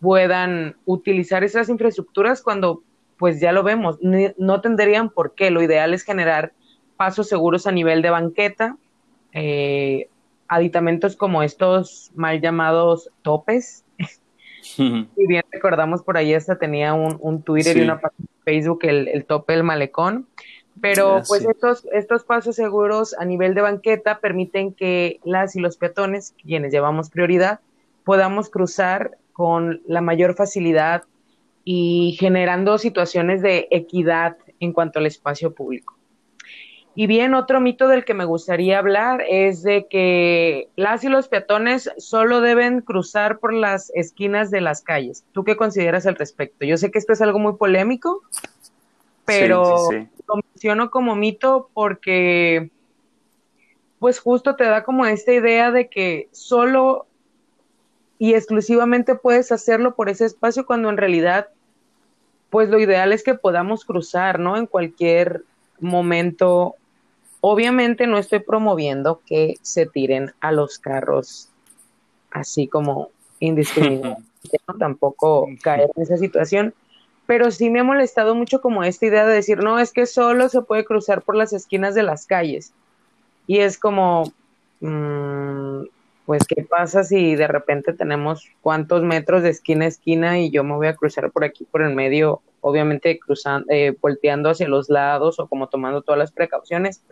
puedan 0.00 0.76
utilizar 0.84 1.44
esas 1.44 1.68
infraestructuras 1.68 2.42
cuando 2.42 2.82
pues 3.18 3.40
ya 3.40 3.52
lo 3.52 3.62
vemos, 3.62 3.98
no 4.00 4.60
tendrían 4.60 5.08
por 5.10 5.34
qué. 5.34 5.52
Lo 5.52 5.62
ideal 5.62 5.94
es 5.94 6.02
generar 6.02 6.52
pasos 6.96 7.28
seguros 7.28 7.68
a 7.68 7.72
nivel 7.72 8.02
de 8.02 8.10
banqueta, 8.10 8.76
eh, 9.32 10.08
aditamentos 10.48 11.14
como 11.14 11.44
estos 11.44 12.10
mal 12.16 12.40
llamados 12.40 13.10
topes. 13.22 13.84
y 14.76 15.26
bien 15.28 15.44
recordamos 15.52 16.02
por 16.02 16.16
ahí 16.16 16.34
hasta 16.34 16.58
tenía 16.58 16.94
un, 16.94 17.42
Twitter 17.42 17.76
y 17.76 17.82
una 17.82 18.00
página 18.00 18.26
de 18.28 18.42
Facebook, 18.52 18.80
el, 18.82 19.06
el 19.06 19.24
tope 19.24 19.52
del 19.52 19.62
malecón. 19.62 20.26
Pero 20.82 21.22
pues 21.28 21.44
estos, 21.44 21.86
estos 21.92 22.24
pasos 22.24 22.56
seguros 22.56 23.14
a 23.16 23.24
nivel 23.24 23.54
de 23.54 23.60
banqueta 23.60 24.18
permiten 24.18 24.74
que 24.74 25.20
las 25.22 25.54
y 25.54 25.60
los 25.60 25.76
peatones, 25.76 26.34
quienes 26.42 26.72
llevamos 26.72 27.08
prioridad, 27.08 27.60
podamos 28.04 28.50
cruzar 28.50 29.16
con 29.32 29.80
la 29.86 30.00
mayor 30.00 30.34
facilidad 30.34 31.04
y 31.62 32.16
generando 32.18 32.78
situaciones 32.78 33.42
de 33.42 33.68
equidad 33.70 34.36
en 34.58 34.72
cuanto 34.72 34.98
al 34.98 35.06
espacio 35.06 35.54
público. 35.54 35.96
Y 36.96 37.06
bien, 37.06 37.34
otro 37.34 37.60
mito 37.60 37.86
del 37.86 38.04
que 38.04 38.12
me 38.12 38.24
gustaría 38.24 38.78
hablar 38.78 39.22
es 39.26 39.62
de 39.62 39.86
que 39.88 40.68
las 40.74 41.04
y 41.04 41.08
los 41.08 41.28
peatones 41.28 41.90
solo 41.96 42.40
deben 42.40 42.80
cruzar 42.80 43.38
por 43.38 43.54
las 43.54 43.90
esquinas 43.94 44.50
de 44.50 44.60
las 44.60 44.82
calles. 44.82 45.24
¿Tú 45.30 45.44
qué 45.44 45.56
consideras 45.56 46.06
al 46.06 46.16
respecto? 46.16 46.66
Yo 46.66 46.76
sé 46.76 46.90
que 46.90 46.98
esto 46.98 47.12
es 47.12 47.22
algo 47.22 47.38
muy 47.38 47.54
polémico, 47.54 48.20
pero 49.40 49.88
lo 50.28 50.36
menciono 50.36 50.90
como 50.90 51.16
mito 51.16 51.70
porque 51.74 52.70
pues 53.98 54.18
justo 54.18 54.56
te 54.56 54.64
da 54.64 54.82
como 54.82 55.06
esta 55.06 55.32
idea 55.32 55.70
de 55.70 55.88
que 55.88 56.28
solo 56.32 57.06
y 58.18 58.34
exclusivamente 58.34 59.14
puedes 59.16 59.50
hacerlo 59.50 59.94
por 59.96 60.08
ese 60.08 60.26
espacio 60.26 60.64
cuando 60.64 60.88
en 60.88 60.96
realidad, 60.96 61.48
pues 62.50 62.68
lo 62.68 62.78
ideal 62.78 63.12
es 63.12 63.24
que 63.24 63.34
podamos 63.34 63.84
cruzar, 63.84 64.38
¿no? 64.38 64.56
En 64.56 64.66
cualquier 64.66 65.42
momento. 65.80 66.76
Obviamente 67.40 68.06
no 68.06 68.18
estoy 68.18 68.38
promoviendo 68.38 69.20
que 69.26 69.56
se 69.62 69.86
tiren 69.86 70.32
a 70.40 70.52
los 70.52 70.78
carros 70.78 71.48
así 72.30 72.68
como 72.68 73.10
indiscriminadamente, 73.40 74.58
¿no? 74.68 74.78
tampoco 74.78 75.48
caer 75.62 75.90
en 75.96 76.02
esa 76.02 76.16
situación, 76.16 76.74
pero 77.32 77.50
sí 77.50 77.70
me 77.70 77.80
ha 77.80 77.82
molestado 77.82 78.34
mucho 78.34 78.60
como 78.60 78.84
esta 78.84 79.06
idea 79.06 79.24
de 79.24 79.32
decir, 79.32 79.64
no, 79.64 79.78
es 79.78 79.90
que 79.90 80.04
solo 80.04 80.50
se 80.50 80.60
puede 80.60 80.84
cruzar 80.84 81.22
por 81.22 81.34
las 81.34 81.54
esquinas 81.54 81.94
de 81.94 82.02
las 82.02 82.26
calles. 82.26 82.74
Y 83.46 83.60
es 83.60 83.78
como, 83.78 84.30
mmm, 84.80 85.84
pues, 86.26 86.42
¿qué 86.46 86.62
pasa 86.62 87.04
si 87.04 87.34
de 87.34 87.48
repente 87.48 87.94
tenemos 87.94 88.50
cuántos 88.60 89.02
metros 89.02 89.42
de 89.42 89.48
esquina 89.48 89.86
a 89.86 89.88
esquina 89.88 90.40
y 90.40 90.50
yo 90.50 90.62
me 90.62 90.74
voy 90.74 90.88
a 90.88 90.94
cruzar 90.94 91.30
por 91.30 91.42
aquí, 91.42 91.64
por 91.64 91.80
el 91.80 91.94
medio, 91.94 92.42
obviamente 92.60 93.18
cruzando, 93.18 93.66
eh, 93.70 93.96
volteando 93.98 94.50
hacia 94.50 94.68
los 94.68 94.90
lados 94.90 95.40
o 95.40 95.46
como 95.46 95.68
tomando 95.68 96.02
todas 96.02 96.18
las 96.18 96.32
precauciones? 96.32 97.02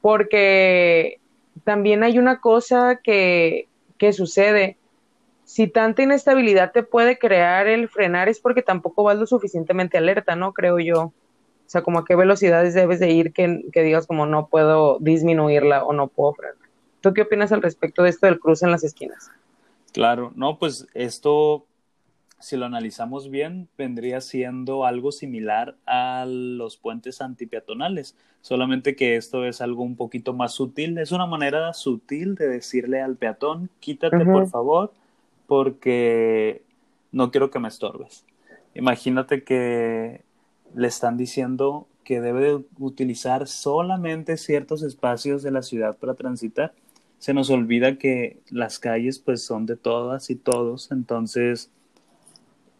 Porque 0.00 1.18
también 1.64 2.04
hay 2.04 2.16
una 2.16 2.40
cosa 2.40 3.00
que, 3.02 3.66
que 3.98 4.12
sucede. 4.12 4.76
Si 5.48 5.66
tanta 5.66 6.02
inestabilidad 6.02 6.72
te 6.72 6.82
puede 6.82 7.18
crear 7.18 7.68
el 7.68 7.88
frenar 7.88 8.28
es 8.28 8.38
porque 8.38 8.60
tampoco 8.60 9.02
vas 9.02 9.16
lo 9.16 9.26
suficientemente 9.26 9.96
alerta, 9.96 10.36
¿no? 10.36 10.52
Creo 10.52 10.78
yo. 10.78 11.04
O 11.04 11.12
sea, 11.64 11.80
como 11.80 12.00
a 12.00 12.04
qué 12.04 12.16
velocidades 12.16 12.74
debes 12.74 13.00
de 13.00 13.12
ir 13.12 13.32
que, 13.32 13.64
que 13.72 13.82
digas 13.82 14.06
como 14.06 14.26
no 14.26 14.48
puedo 14.48 14.98
disminuirla 15.00 15.84
o 15.84 15.94
no 15.94 16.08
puedo 16.08 16.34
frenar. 16.34 16.68
¿Tú 17.00 17.14
qué 17.14 17.22
opinas 17.22 17.50
al 17.50 17.62
respecto 17.62 18.02
de 18.02 18.10
esto 18.10 18.26
del 18.26 18.38
cruce 18.38 18.66
en 18.66 18.72
las 18.72 18.84
esquinas? 18.84 19.30
Claro, 19.94 20.32
no, 20.36 20.58
pues 20.58 20.86
esto, 20.92 21.64
si 22.38 22.58
lo 22.58 22.66
analizamos 22.66 23.30
bien, 23.30 23.70
vendría 23.78 24.20
siendo 24.20 24.84
algo 24.84 25.12
similar 25.12 25.76
a 25.86 26.26
los 26.28 26.76
puentes 26.76 27.22
antipeatonales, 27.22 28.18
solamente 28.42 28.94
que 28.96 29.16
esto 29.16 29.46
es 29.46 29.62
algo 29.62 29.82
un 29.82 29.96
poquito 29.96 30.34
más 30.34 30.52
sutil, 30.52 30.98
es 30.98 31.10
una 31.10 31.24
manera 31.24 31.72
sutil 31.72 32.34
de 32.34 32.48
decirle 32.48 33.00
al 33.00 33.16
peatón, 33.16 33.70
quítate 33.80 34.26
por 34.26 34.46
favor, 34.50 34.92
porque 35.48 36.62
no 37.10 37.32
quiero 37.32 37.50
que 37.50 37.58
me 37.58 37.66
estorbes. 37.66 38.24
Imagínate 38.76 39.42
que 39.42 40.22
le 40.76 40.86
están 40.86 41.16
diciendo 41.16 41.88
que 42.04 42.20
debe 42.20 42.64
utilizar 42.78 43.48
solamente 43.48 44.36
ciertos 44.36 44.84
espacios 44.84 45.42
de 45.42 45.50
la 45.50 45.62
ciudad 45.62 45.98
para 45.98 46.14
transitar 46.14 46.72
se 47.18 47.34
nos 47.34 47.50
olvida 47.50 47.98
que 47.98 48.40
las 48.50 48.78
calles 48.78 49.18
pues 49.18 49.42
son 49.42 49.66
de 49.66 49.76
todas 49.76 50.30
y 50.30 50.36
todos, 50.36 50.90
entonces 50.92 51.70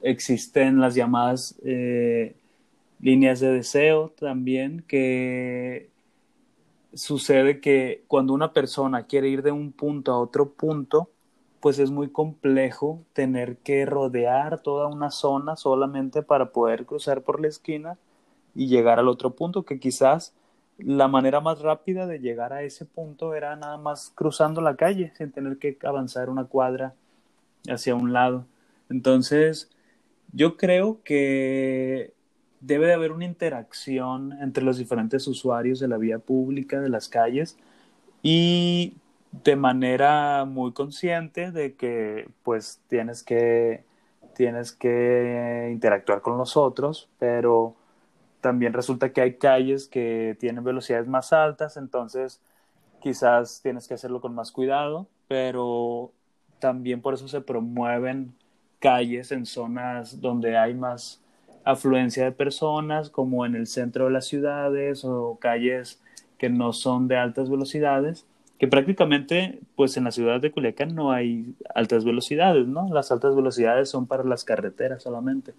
existen 0.01 0.81
las 0.81 0.95
llamadas 0.95 1.57
eh, 1.65 2.37
líneas 3.01 3.41
de 3.41 3.53
deseo 3.53 4.13
también 4.19 4.85
que 4.87 5.91
sucede 6.95 7.61
que 7.61 8.05
cuando 8.07 8.33
una 8.33 8.53
persona 8.53 9.07
quiere 9.07 9.29
ir 9.29 9.43
de 9.43 9.51
un 9.51 9.73
punto 9.73 10.13
a 10.13 10.21
otro 10.21 10.51
punto, 10.53 11.11
pues 11.69 11.81
es 11.81 11.91
muy 11.91 12.09
complejo 12.09 13.05
tener 13.13 13.59
que 13.59 13.85
rodear 13.85 14.63
toda 14.63 14.87
una 14.87 15.11
zona 15.11 15.55
solamente 15.55 16.23
para 16.23 16.51
poder 16.51 16.87
cruzar 16.87 17.21
por 17.21 17.43
la 17.43 17.49
esquina 17.49 17.99
y 18.55 18.69
llegar 18.69 18.99
al 18.99 19.07
otro 19.07 19.35
punto 19.35 19.65
que 19.65 19.79
quizás 19.79 20.33
la 20.79 21.09
manera 21.09 21.43
más 21.43 21.61
rápida 21.61 22.07
de 22.07 22.21
llegar 22.21 22.55
a 22.55 22.63
ese 22.63 22.87
punto 22.87 23.35
era 23.35 23.55
nada 23.55 23.77
más 23.77 24.11
cruzando 24.15 24.63
la 24.63 24.77
calle 24.77 25.13
sin 25.19 25.31
tener 25.31 25.59
que 25.59 25.77
avanzar 25.85 26.31
una 26.31 26.45
cuadra 26.45 26.95
hacia 27.69 27.95
un 27.95 28.15
lado. 28.15 28.47
Entonces, 28.89 29.69
yo 30.33 30.57
creo 30.57 31.03
que 31.05 32.15
debe 32.63 32.87
de 32.87 32.95
haber 32.95 33.13
una 33.13 33.27
interacción 33.27 34.33
entre 34.41 34.65
los 34.65 34.79
diferentes 34.79 35.27
usuarios 35.27 35.81
de 35.81 35.89
la 35.89 35.99
vía 35.99 36.19
pública, 36.19 36.81
de 36.81 36.89
las 36.89 37.11
calles, 37.11 37.59
y 38.23 38.95
de 39.33 39.57
manera 39.57 40.45
muy 40.45 40.73
consciente 40.73 41.53
de 41.53 41.75
que 41.75 42.29
pues 42.43 42.81
tienes 42.89 43.23
que 43.23 43.85
tienes 44.35 44.73
que 44.73 45.69
interactuar 45.73 46.23
con 46.23 46.39
los 46.39 46.57
otros, 46.57 47.09
pero 47.19 47.75
también 48.41 48.73
resulta 48.73 49.13
que 49.13 49.21
hay 49.21 49.35
calles 49.35 49.89
que 49.89 50.37
tienen 50.39 50.63
velocidades 50.63 51.09
más 51.09 51.33
altas, 51.33 51.77
entonces 51.77 52.41
quizás 53.01 53.61
tienes 53.63 53.89
que 53.89 53.95
hacerlo 53.95 54.21
con 54.21 54.35
más 54.35 54.53
cuidado, 54.53 55.09
pero 55.27 56.13
también 56.61 57.03
por 57.03 57.15
eso 57.15 57.27
se 57.27 57.41
promueven 57.41 58.33
calles 58.79 59.33
en 59.33 59.45
zonas 59.45 60.21
donde 60.21 60.57
hay 60.57 60.75
más 60.75 61.21
afluencia 61.65 62.25
de 62.25 62.33
personas, 62.33 63.11
como 63.11 63.45
en 63.45 63.57
el 63.57 63.67
centro 63.67 64.05
de 64.05 64.13
las 64.13 64.27
ciudades 64.27 65.05
o 65.05 65.37
calles 65.41 66.01
que 66.39 66.49
no 66.49 66.73
son 66.73 67.09
de 67.09 67.17
altas 67.17 67.51
velocidades, 67.51 68.25
que 68.59 68.67
prácticamente 68.67 69.61
pues 69.77 69.97
en 69.97 70.05
la 70.05 70.11
ciudad 70.11 70.41
de 70.41 70.51
Culiacán 70.51 70.95
no 70.95 71.13
hay 71.13 71.55
altas 71.75 72.05
velocidades, 72.05 72.67
¿no? 72.67 72.89
Las 72.93 73.13
altas 73.13 73.37
velocidades 73.37 73.89
son 73.89 74.07
para 74.07 74.25
las 74.25 74.45
carreteras 74.45 75.03
solamente. 75.03 75.55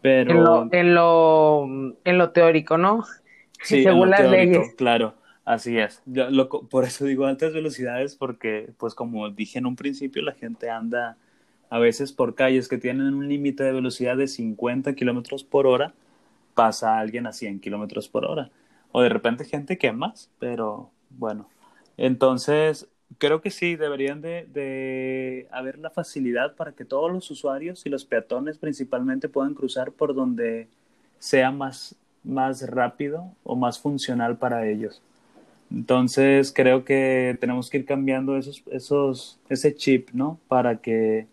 Pero... 0.00 0.30
En 0.30 0.44
lo, 0.44 0.68
en 0.72 0.94
lo, 0.94 1.96
en 2.04 2.18
lo 2.18 2.30
teórico, 2.30 2.78
¿no? 2.78 3.04
Sí, 3.62 3.82
según 3.82 4.10
las 4.10 4.28
leyes. 4.30 4.74
Claro, 4.76 5.14
así 5.44 5.76
es. 5.78 6.02
Yo, 6.06 6.48
por 6.48 6.84
eso 6.84 7.04
digo 7.04 7.26
altas 7.26 7.52
velocidades, 7.52 8.16
porque, 8.16 8.70
pues 8.78 8.94
como 8.94 9.28
dije 9.28 9.58
en 9.58 9.66
un 9.66 9.76
principio, 9.76 10.22
la 10.22 10.32
gente 10.32 10.70
anda 10.70 11.18
a 11.68 11.78
veces 11.78 12.12
por 12.12 12.34
calles 12.34 12.68
que 12.68 12.78
tienen 12.78 13.14
un 13.14 13.28
límite 13.28 13.62
de 13.62 13.72
velocidad 13.72 14.16
de 14.16 14.28
50 14.28 14.94
kilómetros 14.94 15.44
por 15.44 15.66
hora, 15.66 15.92
pasa 16.54 16.98
alguien 16.98 17.26
a 17.26 17.32
100 17.32 17.60
kilómetros 17.60 18.08
por 18.08 18.24
hora. 18.24 18.50
O 18.92 19.02
de 19.02 19.10
repente 19.10 19.44
gente 19.44 19.76
que 19.76 19.92
más, 19.92 20.30
pero 20.38 20.90
bueno. 21.10 21.48
Entonces, 22.00 22.88
creo 23.18 23.42
que 23.42 23.50
sí, 23.50 23.76
deberían 23.76 24.22
de, 24.22 25.46
haber 25.50 25.78
la 25.78 25.90
facilidad 25.90 26.56
para 26.56 26.72
que 26.72 26.86
todos 26.86 27.12
los 27.12 27.30
usuarios 27.30 27.84
y 27.84 27.90
los 27.90 28.06
peatones 28.06 28.56
principalmente 28.56 29.28
puedan 29.28 29.52
cruzar 29.52 29.92
por 29.92 30.14
donde 30.14 30.66
sea 31.18 31.50
más, 31.50 31.94
más 32.24 32.66
rápido 32.70 33.30
o 33.44 33.54
más 33.54 33.78
funcional 33.78 34.38
para 34.38 34.66
ellos. 34.66 35.02
Entonces 35.70 36.54
creo 36.56 36.86
que 36.86 37.36
tenemos 37.38 37.68
que 37.68 37.76
ir 37.76 37.84
cambiando 37.84 38.38
esos, 38.38 38.62
esos, 38.70 39.38
ese 39.50 39.74
chip, 39.74 40.08
¿no? 40.14 40.40
Para 40.48 40.80
que 40.80 41.26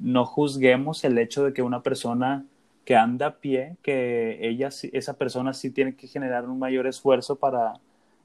no 0.00 0.26
juzguemos 0.26 1.04
el 1.04 1.16
hecho 1.16 1.44
de 1.44 1.52
que 1.52 1.62
una 1.62 1.84
persona 1.84 2.44
que 2.84 2.96
anda 2.96 3.26
a 3.26 3.34
pie, 3.36 3.76
que 3.82 4.48
ella, 4.48 4.70
esa 4.92 5.16
persona 5.16 5.52
sí 5.54 5.70
tiene 5.70 5.94
que 5.94 6.08
generar 6.08 6.48
un 6.48 6.58
mayor 6.58 6.88
esfuerzo 6.88 7.36
para, 7.36 7.74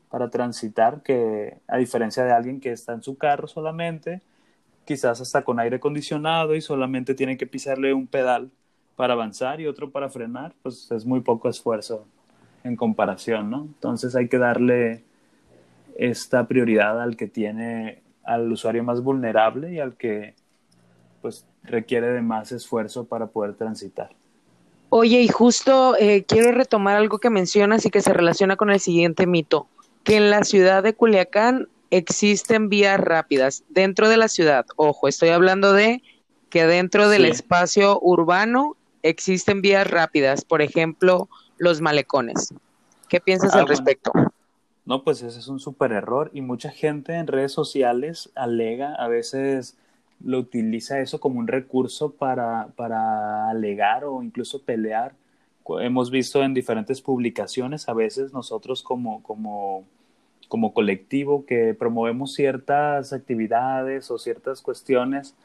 para 0.09 0.29
transitar, 0.29 1.01
que 1.03 1.57
a 1.67 1.77
diferencia 1.77 2.23
de 2.23 2.31
alguien 2.31 2.59
que 2.59 2.71
está 2.71 2.93
en 2.93 3.03
su 3.03 3.17
carro 3.17 3.47
solamente, 3.47 4.21
quizás 4.85 5.19
hasta 5.19 5.43
con 5.43 5.59
aire 5.59 5.77
acondicionado 5.77 6.55
y 6.55 6.61
solamente 6.61 7.13
tiene 7.13 7.37
que 7.37 7.45
pisarle 7.45 7.93
un 7.93 8.07
pedal 8.07 8.49
para 8.95 9.13
avanzar 9.13 9.59
y 9.59 9.67
otro 9.67 9.91
para 9.91 10.09
frenar, 10.09 10.53
pues 10.63 10.89
es 10.91 11.05
muy 11.05 11.19
poco 11.19 11.49
esfuerzo 11.49 12.05
en 12.63 12.75
comparación, 12.75 13.49
¿no? 13.49 13.63
Entonces 13.63 14.15
hay 14.15 14.27
que 14.27 14.37
darle 14.37 15.03
esta 15.97 16.47
prioridad 16.47 17.01
al 17.01 17.17
que 17.17 17.27
tiene 17.27 18.01
al 18.23 18.51
usuario 18.51 18.83
más 18.83 19.01
vulnerable 19.01 19.73
y 19.73 19.79
al 19.79 19.95
que 19.95 20.35
pues 21.21 21.45
requiere 21.63 22.07
de 22.07 22.21
más 22.21 22.51
esfuerzo 22.51 23.05
para 23.05 23.27
poder 23.27 23.55
transitar. 23.55 24.09
Oye, 24.89 25.21
y 25.21 25.27
justo 25.27 25.95
eh, 25.99 26.23
quiero 26.25 26.51
retomar 26.51 26.95
algo 26.95 27.19
que 27.19 27.29
mencionas 27.29 27.85
y 27.85 27.89
que 27.89 28.01
se 28.01 28.13
relaciona 28.13 28.55
con 28.55 28.69
el 28.69 28.79
siguiente 28.79 29.27
mito 29.27 29.67
que 30.07 30.15
en 30.15 30.29
la 30.29 30.45
ciudad 30.45 30.83
de 30.83 30.93
Culiacán 30.93 31.67
existen 31.91 32.69
vías 32.69 32.97
rápidas 32.97 33.65
dentro 33.67 34.07
de 34.07 34.15
la 34.15 34.29
ciudad. 34.29 34.65
Ojo, 34.77 35.09
estoy 35.09 35.29
hablando 35.29 35.73
de 35.73 36.01
que 36.49 36.65
dentro 36.65 37.09
del 37.09 37.25
espacio 37.25 37.99
urbano 38.01 38.77
existen 39.03 39.61
vías 39.61 39.85
rápidas, 39.85 40.45
por 40.45 40.61
ejemplo, 40.61 41.27
los 41.57 41.81
malecones. 41.81 42.53
¿Qué 43.09 43.19
piensas 43.19 43.53
al 43.53 43.63
ah, 43.63 43.67
respecto? 43.67 44.13
No, 44.85 45.03
pues 45.03 45.21
ese 45.23 45.39
es 45.39 45.49
un 45.49 45.59
súper 45.59 45.91
error 45.91 46.31
y 46.33 46.39
mucha 46.39 46.69
gente 46.69 47.15
en 47.15 47.27
redes 47.27 47.51
sociales 47.51 48.31
alega, 48.33 48.95
a 48.95 49.09
veces 49.09 49.75
lo 50.23 50.39
utiliza 50.39 51.01
eso 51.01 51.19
como 51.19 51.37
un 51.37 51.47
recurso 51.47 52.11
para, 52.11 52.69
para 52.77 53.49
alegar 53.49 54.05
o 54.05 54.23
incluso 54.23 54.61
pelear. 54.61 55.15
Hemos 55.81 56.11
visto 56.11 56.43
en 56.43 56.53
diferentes 56.53 57.01
publicaciones, 57.01 57.89
a 57.89 57.93
veces 57.93 58.31
nosotros 58.31 58.81
como, 58.81 59.21
como 59.21 59.83
como 60.47 60.73
colectivo 60.73 61.45
que 61.45 61.73
promovemos 61.73 62.33
ciertas 62.33 63.13
actividades 63.13 64.09
o 64.11 64.17
ciertas 64.17 64.61
cuestiones, 64.61 65.35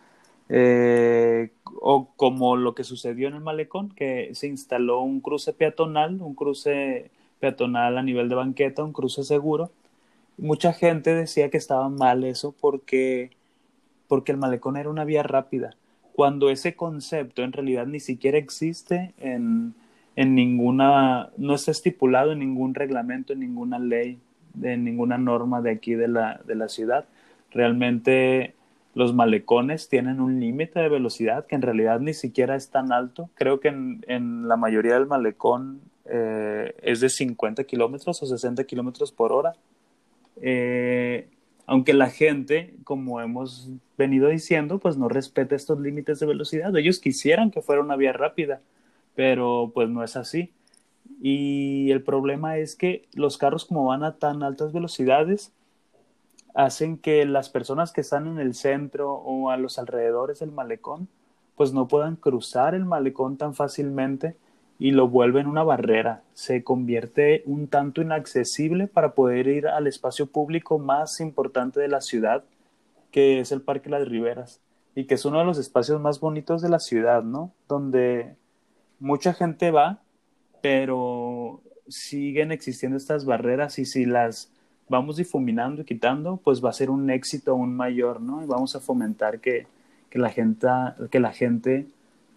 eh, 0.48 1.50
o 1.80 2.08
como 2.16 2.56
lo 2.56 2.74
que 2.74 2.84
sucedió 2.84 3.28
en 3.28 3.34
el 3.34 3.40
malecón, 3.40 3.90
que 3.90 4.30
se 4.34 4.48
instaló 4.48 5.00
un 5.02 5.20
cruce 5.20 5.52
peatonal, 5.52 6.20
un 6.20 6.34
cruce 6.34 7.10
peatonal 7.40 7.98
a 7.98 8.02
nivel 8.02 8.28
de 8.28 8.34
banqueta, 8.34 8.84
un 8.84 8.92
cruce 8.92 9.24
seguro, 9.24 9.70
mucha 10.38 10.72
gente 10.72 11.14
decía 11.14 11.50
que 11.50 11.56
estaba 11.56 11.88
mal 11.88 12.24
eso 12.24 12.54
porque, 12.60 13.30
porque 14.08 14.32
el 14.32 14.38
malecón 14.38 14.76
era 14.76 14.90
una 14.90 15.04
vía 15.04 15.22
rápida, 15.22 15.76
cuando 16.14 16.50
ese 16.50 16.76
concepto 16.76 17.42
en 17.42 17.52
realidad 17.52 17.86
ni 17.86 18.00
siquiera 18.00 18.38
existe 18.38 19.14
en, 19.18 19.74
en 20.16 20.34
ninguna, 20.34 21.30
no 21.36 21.54
está 21.54 21.70
estipulado 21.70 22.32
en 22.32 22.40
ningún 22.40 22.74
reglamento, 22.74 23.32
en 23.32 23.40
ninguna 23.40 23.78
ley, 23.78 24.18
en 24.62 24.84
ninguna 24.84 25.18
norma 25.18 25.62
de 25.62 25.70
aquí 25.70 25.94
de 25.94 26.08
la, 26.08 26.40
de 26.46 26.54
la 26.54 26.68
ciudad. 26.68 27.04
Realmente 27.50 28.54
los 28.94 29.14
malecones 29.14 29.88
tienen 29.88 30.20
un 30.20 30.40
límite 30.40 30.80
de 30.80 30.88
velocidad 30.88 31.46
que 31.46 31.54
en 31.54 31.62
realidad 31.62 32.00
ni 32.00 32.14
siquiera 32.14 32.56
es 32.56 32.70
tan 32.70 32.92
alto. 32.92 33.30
Creo 33.34 33.60
que 33.60 33.68
en, 33.68 34.04
en 34.06 34.48
la 34.48 34.56
mayoría 34.56 34.94
del 34.94 35.06
malecón 35.06 35.80
eh, 36.04 36.74
es 36.82 37.00
de 37.00 37.08
50 37.08 37.64
kilómetros 37.64 38.22
o 38.22 38.26
60 38.26 38.64
kilómetros 38.64 39.12
por 39.12 39.32
hora. 39.32 39.54
Eh, 40.40 41.28
aunque 41.66 41.94
la 41.94 42.10
gente, 42.10 42.74
como 42.84 43.20
hemos 43.20 43.70
venido 43.96 44.28
diciendo, 44.28 44.78
pues 44.78 44.96
no 44.96 45.08
respeta 45.08 45.54
estos 45.54 45.80
límites 45.80 46.18
de 46.20 46.26
velocidad. 46.26 46.74
Ellos 46.76 46.98
quisieran 46.98 47.50
que 47.50 47.62
fuera 47.62 47.82
una 47.82 47.96
vía 47.96 48.12
rápida, 48.12 48.60
pero 49.14 49.70
pues 49.72 49.88
no 49.88 50.02
es 50.02 50.16
así. 50.16 50.50
Y 51.24 51.92
el 51.92 52.02
problema 52.02 52.58
es 52.58 52.74
que 52.74 53.06
los 53.14 53.38
carros 53.38 53.64
como 53.64 53.85
van 53.85 54.02
a 54.02 54.16
tan 54.16 54.42
altas 54.42 54.72
velocidades, 54.72 55.52
hacen 56.52 56.98
que 56.98 57.24
las 57.24 57.48
personas 57.48 57.92
que 57.92 58.00
están 58.00 58.26
en 58.26 58.40
el 58.40 58.54
centro 58.54 59.12
o 59.12 59.48
a 59.48 59.56
los 59.56 59.78
alrededores 59.78 60.40
del 60.40 60.50
malecón, 60.50 61.06
pues 61.54 61.72
no 61.72 61.87
puedan 61.87 62.16
cruzar 62.16 62.74
el 62.74 62.85
malecón 62.85 63.37
tan 63.37 63.54
fácilmente 63.54 64.37
y 64.80 64.90
lo 64.90 65.06
vuelven 65.06 65.46
una 65.46 65.62
barrera. 65.62 66.24
Se 66.32 66.64
convierte 66.64 67.44
un 67.46 67.68
tanto 67.68 68.02
inaccesible 68.02 68.88
para 68.88 69.14
poder 69.14 69.46
ir 69.46 69.68
al 69.68 69.87
espacio 69.87 70.26
público 70.26 70.80
más 70.80 71.20
importante 71.20 71.78
de 71.78 71.87
la 71.87 72.00
ciudad, 72.00 72.42
que 73.12 73.38
es 73.38 73.52
el 73.52 73.62
Parque 73.62 73.90
Las 73.90 74.08
Riberas, 74.08 74.61
y 74.96 75.04
que 75.04 75.14
es 75.14 75.24
uno 75.24 75.38
de 75.38 75.44
los 75.44 75.58
espacios 75.58 76.00
más 76.00 76.18
bonitos 76.18 76.62
de 76.62 76.68
la 76.68 76.80
ciudad, 76.80 77.22
¿no? 77.22 77.52
Donde 77.68 78.35
mucha 78.98 79.35
gente 79.35 79.70
va, 79.70 80.02
pero 80.62 81.61
siguen 81.88 82.53
existiendo 82.53 82.96
estas 82.96 83.27
barreras 83.27 83.79
y 83.79 83.85
si 83.85 84.07
las 84.07 84.51
vamos 84.88 85.16
difuminando 85.16 85.83
y 85.83 85.85
quitando, 85.85 86.38
pues 86.42 86.64
va 86.64 86.70
a 86.70 86.75
ser 86.75 86.88
un 86.88 87.11
éxito 87.11 87.53
aún 87.53 87.75
mayor, 87.75 88.20
¿no? 88.20 88.42
Y 88.42 88.46
vamos 88.46 88.75
a 88.77 88.81
fomentar 88.81 89.40
que, 89.40 89.66
que 90.09 90.18
la 90.18 90.31
gente, 90.31 90.68
que 91.11 91.20
la 91.20 91.33
gente 91.33 91.87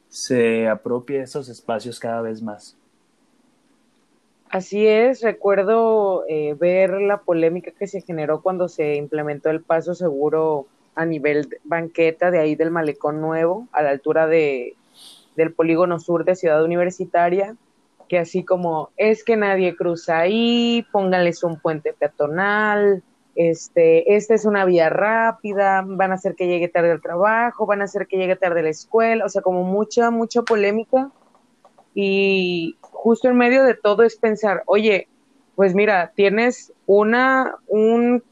se 0.10 0.68
apropie 0.68 1.18
de 1.18 1.24
esos 1.24 1.50
espacios 1.50 2.00
cada 2.00 2.22
vez 2.22 2.42
más. 2.42 2.78
Así 4.50 4.88
es, 4.88 5.22
recuerdo 5.22 6.24
eh, 6.30 6.56
ver 6.58 7.02
la 7.02 7.18
polémica 7.18 7.72
que 7.72 7.88
se 7.88 8.02
generó 8.02 8.42
cuando 8.42 8.70
se 8.70 8.96
implementó 8.96 9.50
el 9.50 9.62
paso 9.62 9.94
seguro 9.94 10.68
a 10.96 11.06
nivel 11.06 11.50
banqueta 11.66 12.32
de 12.32 12.40
ahí 12.40 12.56
del 12.56 12.72
malecón 12.72 13.20
nuevo, 13.20 13.68
a 13.74 13.82
la 13.82 13.90
altura 13.90 14.28
de, 14.28 14.76
del 15.36 15.52
polígono 15.52 16.00
sur 16.00 16.24
de 16.24 16.36
Ciudad 16.36 16.64
Universitaria, 16.64 17.58
que 18.08 18.20
así 18.20 18.44
como 18.44 18.89
es 18.98 19.24
que 19.24 19.36
nadie 19.38 19.76
cruza 19.76 20.20
ahí, 20.20 20.86
pónganles 20.91 21.44
un 21.44 21.60
puente 21.60 21.94
peatonal, 21.94 23.04
este, 23.36 24.15
esta 24.15 24.34
es 24.34 24.46
una 24.46 24.63
vía 24.63 24.89
rápida, 24.89 25.84
van 25.86 26.12
a 26.12 26.15
hacer 26.15 26.36
que 26.36 26.48
llegue 26.48 26.70
tarde 26.70 26.91
al 26.91 27.02
trabajo, 27.02 27.65
van 27.65 27.82
a 27.82 27.84
hacer 27.84 28.08
que 28.08 28.18
llegue 28.18 28.38
tarde 28.38 28.62
a 28.62 28.63
la 28.63 28.70
escuela, 28.70 29.26
o 29.26 29.30
sea, 29.30 29.41
como 29.41 29.63
mucha, 29.63 30.10
mucha 30.10 30.41
polémica. 30.41 31.12
Y 31.94 32.78
justo 32.82 33.28
en 33.28 33.38
medio 33.38 33.63
de 33.63 33.76
todo 33.76 34.04
es 34.04 34.15
pensar, 34.15 34.63
oye, 34.65 35.10
pues 35.56 35.76
mira, 35.76 36.13
tienes 36.15 36.74
una, 36.86 37.58
un 37.68 38.24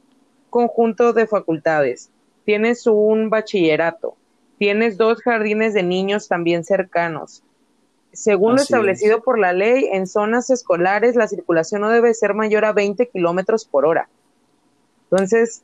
conjunto 0.50 1.12
de 1.12 1.26
facultades, 1.26 2.10
tienes 2.44 2.86
un 2.86 3.28
bachillerato, 3.28 4.16
tienes 4.58 4.96
dos 4.96 5.22
jardines 5.22 5.74
de 5.74 5.82
niños 5.82 6.28
también 6.28 6.64
cercanos. 6.64 7.43
Según 8.14 8.56
lo 8.56 8.62
establecido 8.62 9.22
por 9.22 9.38
la 9.38 9.52
ley, 9.52 9.88
en 9.92 10.06
zonas 10.06 10.50
escolares 10.50 11.16
la 11.16 11.28
circulación 11.28 11.82
no 11.82 11.90
debe 11.90 12.14
ser 12.14 12.34
mayor 12.34 12.64
a 12.64 12.72
20 12.72 13.08
kilómetros 13.08 13.64
por 13.64 13.84
hora. 13.84 14.08
Entonces, 15.10 15.62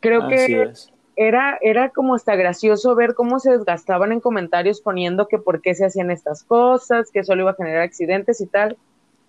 creo 0.00 0.28
que 0.28 0.72
era, 1.16 1.58
era 1.60 1.90
como 1.90 2.14
hasta 2.14 2.34
gracioso 2.34 2.94
ver 2.94 3.14
cómo 3.14 3.40
se 3.40 3.50
desgastaban 3.50 4.12
en 4.12 4.20
comentarios 4.20 4.80
poniendo 4.80 5.28
que 5.28 5.38
por 5.38 5.60
qué 5.60 5.74
se 5.74 5.84
hacían 5.84 6.10
estas 6.10 6.44
cosas, 6.44 7.10
que 7.10 7.24
solo 7.24 7.42
iba 7.42 7.50
a 7.50 7.56
generar 7.56 7.82
accidentes 7.82 8.40
y 8.40 8.46
tal, 8.46 8.78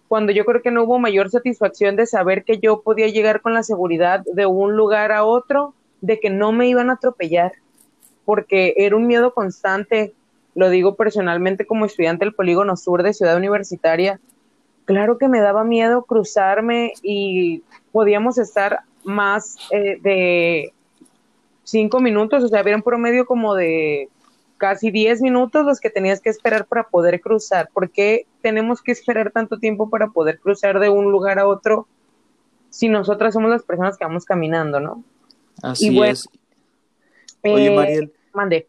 cuando 0.08 0.32
yo 0.32 0.46
creo 0.46 0.62
que 0.62 0.72
no 0.72 0.84
hubo 0.84 1.00
mayor 1.00 1.30
satisfacción 1.30 1.96
de 1.96 2.06
saber 2.06 2.44
que 2.44 2.60
yo 2.60 2.82
podía 2.82 3.08
llegar 3.08 3.42
con 3.42 3.54
la 3.54 3.64
seguridad 3.64 4.24
de 4.26 4.46
un 4.46 4.76
lugar 4.76 5.12
a 5.12 5.24
otro, 5.24 5.74
de 6.02 6.20
que 6.20 6.30
no 6.30 6.52
me 6.52 6.68
iban 6.68 6.90
a 6.90 6.94
atropellar, 6.94 7.54
porque 8.26 8.74
era 8.76 8.96
un 8.96 9.08
miedo 9.08 9.34
constante, 9.34 10.14
lo 10.56 10.70
digo 10.70 10.96
personalmente 10.96 11.66
como 11.66 11.86
estudiante 11.86 12.26
del 12.26 12.34
Polígono 12.34 12.76
Sur 12.78 13.04
de 13.04 13.14
Ciudad 13.14 13.38
Universitaria, 13.38 14.20
claro 14.86 15.18
que 15.18 15.28
me 15.28 15.40
daba 15.40 15.64
miedo 15.64 16.04
cruzarme 16.04 16.94
y 17.02 17.64
podíamos 17.92 18.38
estar 18.38 18.82
más 19.04 19.58
eh, 19.72 19.98
de 20.02 20.74
cinco 21.64 22.00
minutos, 22.00 22.44
o 22.44 22.48
sea, 22.48 22.60
había 22.60 22.76
un 22.76 22.82
promedio 22.82 23.26
como 23.26 23.56
de 23.56 24.10
casi 24.58 24.92
diez 24.92 25.22
minutos 25.22 25.66
los 25.66 25.80
que 25.80 25.90
tenías 25.90 26.22
que 26.22 26.30
esperar 26.30 26.66
para 26.66 26.84
poder 26.84 27.20
cruzar. 27.20 27.70
¿Por 27.74 27.90
qué 27.90 28.28
tenemos 28.42 28.82
que 28.82 28.92
esperar 28.92 29.32
tanto 29.32 29.58
tiempo 29.58 29.90
para 29.90 30.10
poder 30.10 30.40
cruzar 30.40 30.80
de 30.80 30.90
un 30.90 31.12
lugar 31.12 31.40
a 31.40 31.48
otro 31.48 31.88
si 32.70 32.88
nosotras 32.88 33.34
somos 33.34 33.50
las 33.50 33.64
personas 33.64 33.98
que 33.98 34.06
vamos 34.06 34.24
caminando, 34.24 34.80
no? 34.80 35.04
Así 35.64 36.00
es. 36.04 36.28
Oye, 37.44 37.68
eh, 37.68 37.76
Mariel. 37.76 38.14
Mande. 38.34 38.68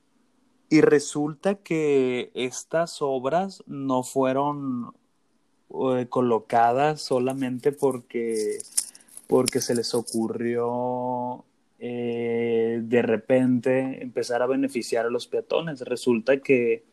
Y 0.73 0.81
resulta 0.81 1.57
que 1.57 2.31
estas 2.33 3.03
obras 3.03 3.63
no 3.67 4.03
fueron 4.03 4.95
eh, 5.69 6.07
colocadas 6.09 7.03
solamente 7.03 7.73
porque 7.73 8.57
porque 9.27 9.61
se 9.61 9.75
les 9.75 9.95
ocurrió 9.95 11.45
eh, 11.79 12.81
de 12.85 13.03
repente 13.03 14.03
empezar 14.03 14.41
a 14.41 14.47
beneficiar 14.47 15.05
a 15.05 15.11
los 15.11 15.27
peatones. 15.27 15.83
Resulta 15.83 16.39
que, 16.39 16.85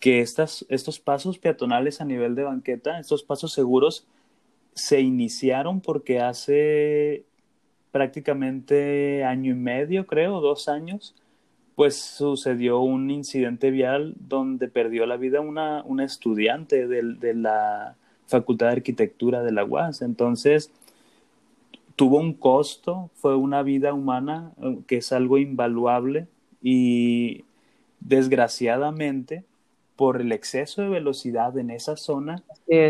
que 0.00 0.22
estas, 0.22 0.64
estos 0.70 0.98
pasos 0.98 1.38
peatonales 1.38 2.00
a 2.00 2.06
nivel 2.06 2.34
de 2.34 2.44
banqueta, 2.44 2.98
estos 2.98 3.22
pasos 3.22 3.52
seguros, 3.52 4.06
se 4.72 5.02
iniciaron 5.02 5.82
porque 5.82 6.20
hace 6.20 7.26
prácticamente 7.92 9.24
año 9.24 9.52
y 9.52 9.56
medio, 9.56 10.06
creo, 10.06 10.40
dos 10.40 10.68
años, 10.68 11.14
pues 11.78 11.94
sucedió 11.94 12.80
un 12.80 13.08
incidente 13.08 13.70
vial 13.70 14.14
donde 14.18 14.66
perdió 14.66 15.06
la 15.06 15.16
vida 15.16 15.40
una, 15.40 15.84
una 15.84 16.04
estudiante 16.04 16.88
de, 16.88 17.14
de 17.14 17.34
la 17.34 17.94
Facultad 18.26 18.66
de 18.66 18.72
Arquitectura 18.72 19.44
de 19.44 19.52
la 19.52 19.64
UAS. 19.64 20.02
Entonces, 20.02 20.72
tuvo 21.94 22.18
un 22.18 22.32
costo, 22.32 23.10
fue 23.14 23.36
una 23.36 23.62
vida 23.62 23.94
humana 23.94 24.50
eh, 24.60 24.78
que 24.88 24.96
es 24.96 25.12
algo 25.12 25.38
invaluable 25.38 26.26
y 26.60 27.44
desgraciadamente 28.00 29.44
por 29.94 30.20
el 30.20 30.32
exceso 30.32 30.82
de 30.82 30.88
velocidad 30.88 31.56
en 31.58 31.70
esa 31.70 31.96
zona, 31.96 32.42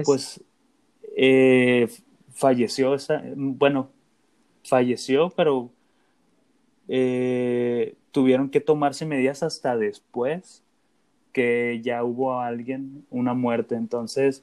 pues 0.07 0.43
eh, 1.15 1.89
falleció, 2.33 2.95
esa, 2.95 3.23
bueno, 3.37 3.91
falleció, 4.65 5.29
pero 5.29 5.69
eh, 6.89 7.95
tuvieron 8.19 8.51
que 8.51 8.59
tomarse 8.59 9.07
medidas 9.07 9.45
hasta 9.45 9.77
después 9.77 10.65
que 11.33 11.81
ya 11.85 12.03
hubo 12.03 12.41
alguien, 12.41 13.07
una 13.11 13.33
muerte. 13.33 13.77
Entonces, 13.77 14.43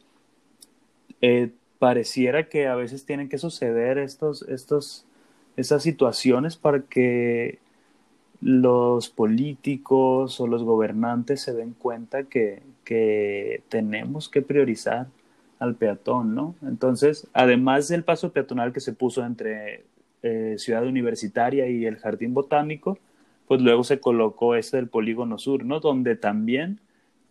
pareciera 1.77 2.47
que 2.47 2.67
a 2.67 2.75
veces 2.75 3.05
tienen 3.05 3.27
que 3.27 3.38
suceder 3.38 3.97
estos, 3.97 4.43
estos, 4.43 5.05
estas 5.57 5.83
situaciones 5.83 6.55
para 6.55 6.83
que 6.83 7.59
los 8.39 9.09
políticos 9.09 10.39
o 10.39 10.47
los 10.47 10.63
gobernantes 10.63 11.41
se 11.41 11.53
den 11.53 11.73
cuenta 11.73 12.23
que, 12.23 12.61
que 12.85 13.61
tenemos 13.67 14.29
que 14.29 14.41
priorizar 14.41 15.07
al 15.59 15.75
peatón, 15.75 16.33
¿no? 16.33 16.55
Entonces, 16.61 17.27
además 17.33 17.89
del 17.89 18.05
paso 18.05 18.31
peatonal 18.31 18.71
que 18.71 18.79
se 18.79 18.93
puso 18.93 19.25
entre 19.25 19.83
eh, 20.23 20.55
Ciudad 20.59 20.88
Universitaria 20.88 21.67
y 21.67 21.85
el 21.85 21.97
Jardín 21.97 22.33
Botánico, 22.33 22.99
pues 23.47 23.62
luego 23.62 23.84
se 23.84 23.99
colocó 23.99 24.55
este 24.55 24.77
del 24.77 24.88
Polígono 24.88 25.38
Sur, 25.38 25.65
¿no? 25.65 25.79
Donde 25.79 26.15
también 26.15 26.79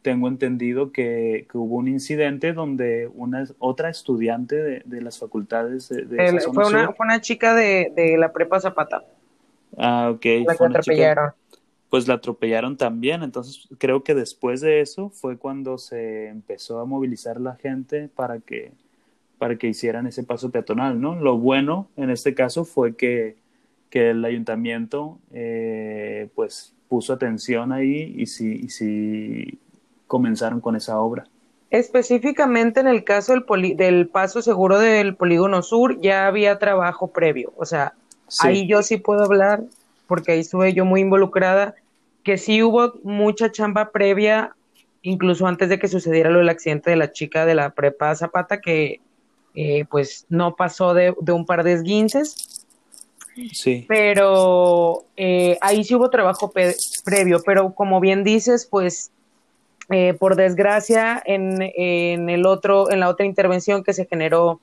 tengo 0.02 0.28
entendido 0.28 0.92
que, 0.92 1.48
hubo 1.54 1.76
un 1.76 1.88
incidente 1.88 2.52
donde 2.52 3.10
una 3.14 3.44
otra 3.58 3.88
estudiante 3.88 4.82
de, 4.84 5.00
las 5.00 5.18
facultades 5.18 5.88
de, 5.88 6.04
fue, 6.52 6.66
una, 6.66 6.92
fue, 6.92 7.06
una, 7.06 7.20
chica 7.20 7.54
de, 7.54 8.16
la 8.18 8.32
prepa 8.32 8.60
Zapata. 8.60 9.02
Ah, 9.78 10.10
ok. 10.14 10.24
La 10.46 10.56
que 10.56 10.64
atropellaron. 10.64 11.32
pues 11.88 12.06
la 12.06 12.14
atropellaron 12.14 12.76
también. 12.76 13.22
Entonces 13.22 13.66
creo 13.78 14.04
que 14.04 14.14
después 14.14 14.60
de 14.60 14.82
eso 14.82 15.08
fue 15.08 15.38
cuando 15.38 15.78
se 15.78 16.28
empezó 16.28 16.80
a 16.80 16.84
movilizar 16.84 17.40
la 17.40 17.56
gente 17.56 18.08
para 18.14 18.40
que 18.40 18.72
para 19.38 19.56
que 19.56 19.66
hicieran 19.66 20.06
ese 20.06 20.22
paso 20.22 20.50
peatonal, 20.50 21.00
¿no? 21.00 21.16
Lo 21.16 21.38
bueno 21.38 21.88
en 21.96 22.10
este 22.10 22.34
caso 22.34 22.64
fue 22.64 22.96
que, 22.96 23.36
que 23.94 24.10
el 24.10 24.24
ayuntamiento 24.24 25.20
eh, 25.32 26.28
pues 26.34 26.74
puso 26.88 27.12
atención 27.12 27.70
ahí 27.70 28.12
y 28.16 28.26
sí, 28.26 28.62
y 28.64 28.68
sí 28.68 29.60
comenzaron 30.08 30.60
con 30.60 30.74
esa 30.74 30.98
obra. 30.98 31.28
Específicamente 31.70 32.80
en 32.80 32.88
el 32.88 33.04
caso 33.04 33.34
del, 33.34 33.76
del 33.76 34.08
paso 34.08 34.42
seguro 34.42 34.80
del 34.80 35.14
polígono 35.14 35.62
sur 35.62 36.00
ya 36.00 36.26
había 36.26 36.58
trabajo 36.58 37.12
previo, 37.12 37.52
o 37.56 37.64
sea, 37.66 37.94
ahí 38.40 38.66
yo 38.66 38.82
sí 38.82 38.96
puedo 38.96 39.22
hablar 39.22 39.62
porque 40.08 40.32
ahí 40.32 40.40
estuve 40.40 40.72
yo 40.72 40.84
muy 40.84 41.00
involucrada, 41.00 41.76
que 42.24 42.36
sí 42.36 42.64
hubo 42.64 42.94
mucha 43.04 43.52
chamba 43.52 43.92
previa, 43.92 44.56
incluso 45.02 45.46
antes 45.46 45.68
de 45.68 45.78
que 45.78 45.86
sucediera 45.86 46.30
lo 46.30 46.40
del 46.40 46.48
accidente 46.48 46.90
de 46.90 46.96
la 46.96 47.12
chica 47.12 47.46
de 47.46 47.54
la 47.54 47.70
prepa 47.70 48.16
Zapata, 48.16 48.60
que 48.60 49.00
eh, 49.54 49.84
pues 49.88 50.26
no 50.28 50.56
pasó 50.56 50.94
de, 50.94 51.14
un 51.28 51.46
par 51.46 51.62
de 51.62 51.74
esguinces. 51.74 52.63
Sí. 53.52 53.84
Pero 53.88 55.04
eh, 55.16 55.58
ahí 55.60 55.84
sí 55.84 55.94
hubo 55.94 56.10
trabajo 56.10 56.52
previo, 57.04 57.40
pero 57.44 57.74
como 57.74 58.00
bien 58.00 58.24
dices, 58.24 58.66
pues 58.70 59.10
eh, 59.90 60.14
por 60.14 60.36
desgracia 60.36 61.22
en, 61.24 61.58
en, 61.60 62.30
el 62.30 62.46
otro, 62.46 62.90
en 62.90 63.00
la 63.00 63.08
otra 63.08 63.26
intervención 63.26 63.82
que 63.84 63.92
se 63.92 64.06
generó 64.06 64.60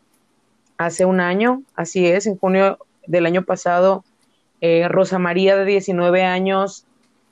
hace 0.78 1.06
un 1.06 1.20
año, 1.20 1.64
así 1.76 2.08
es, 2.08 2.26
en 2.26 2.38
junio 2.38 2.78
del 3.08 3.26
año 3.26 3.44
pasado, 3.44 4.04
Rosa 4.90 5.18
María 5.18 5.56
de 5.56 5.66
19 5.66 6.24
años 6.24 6.86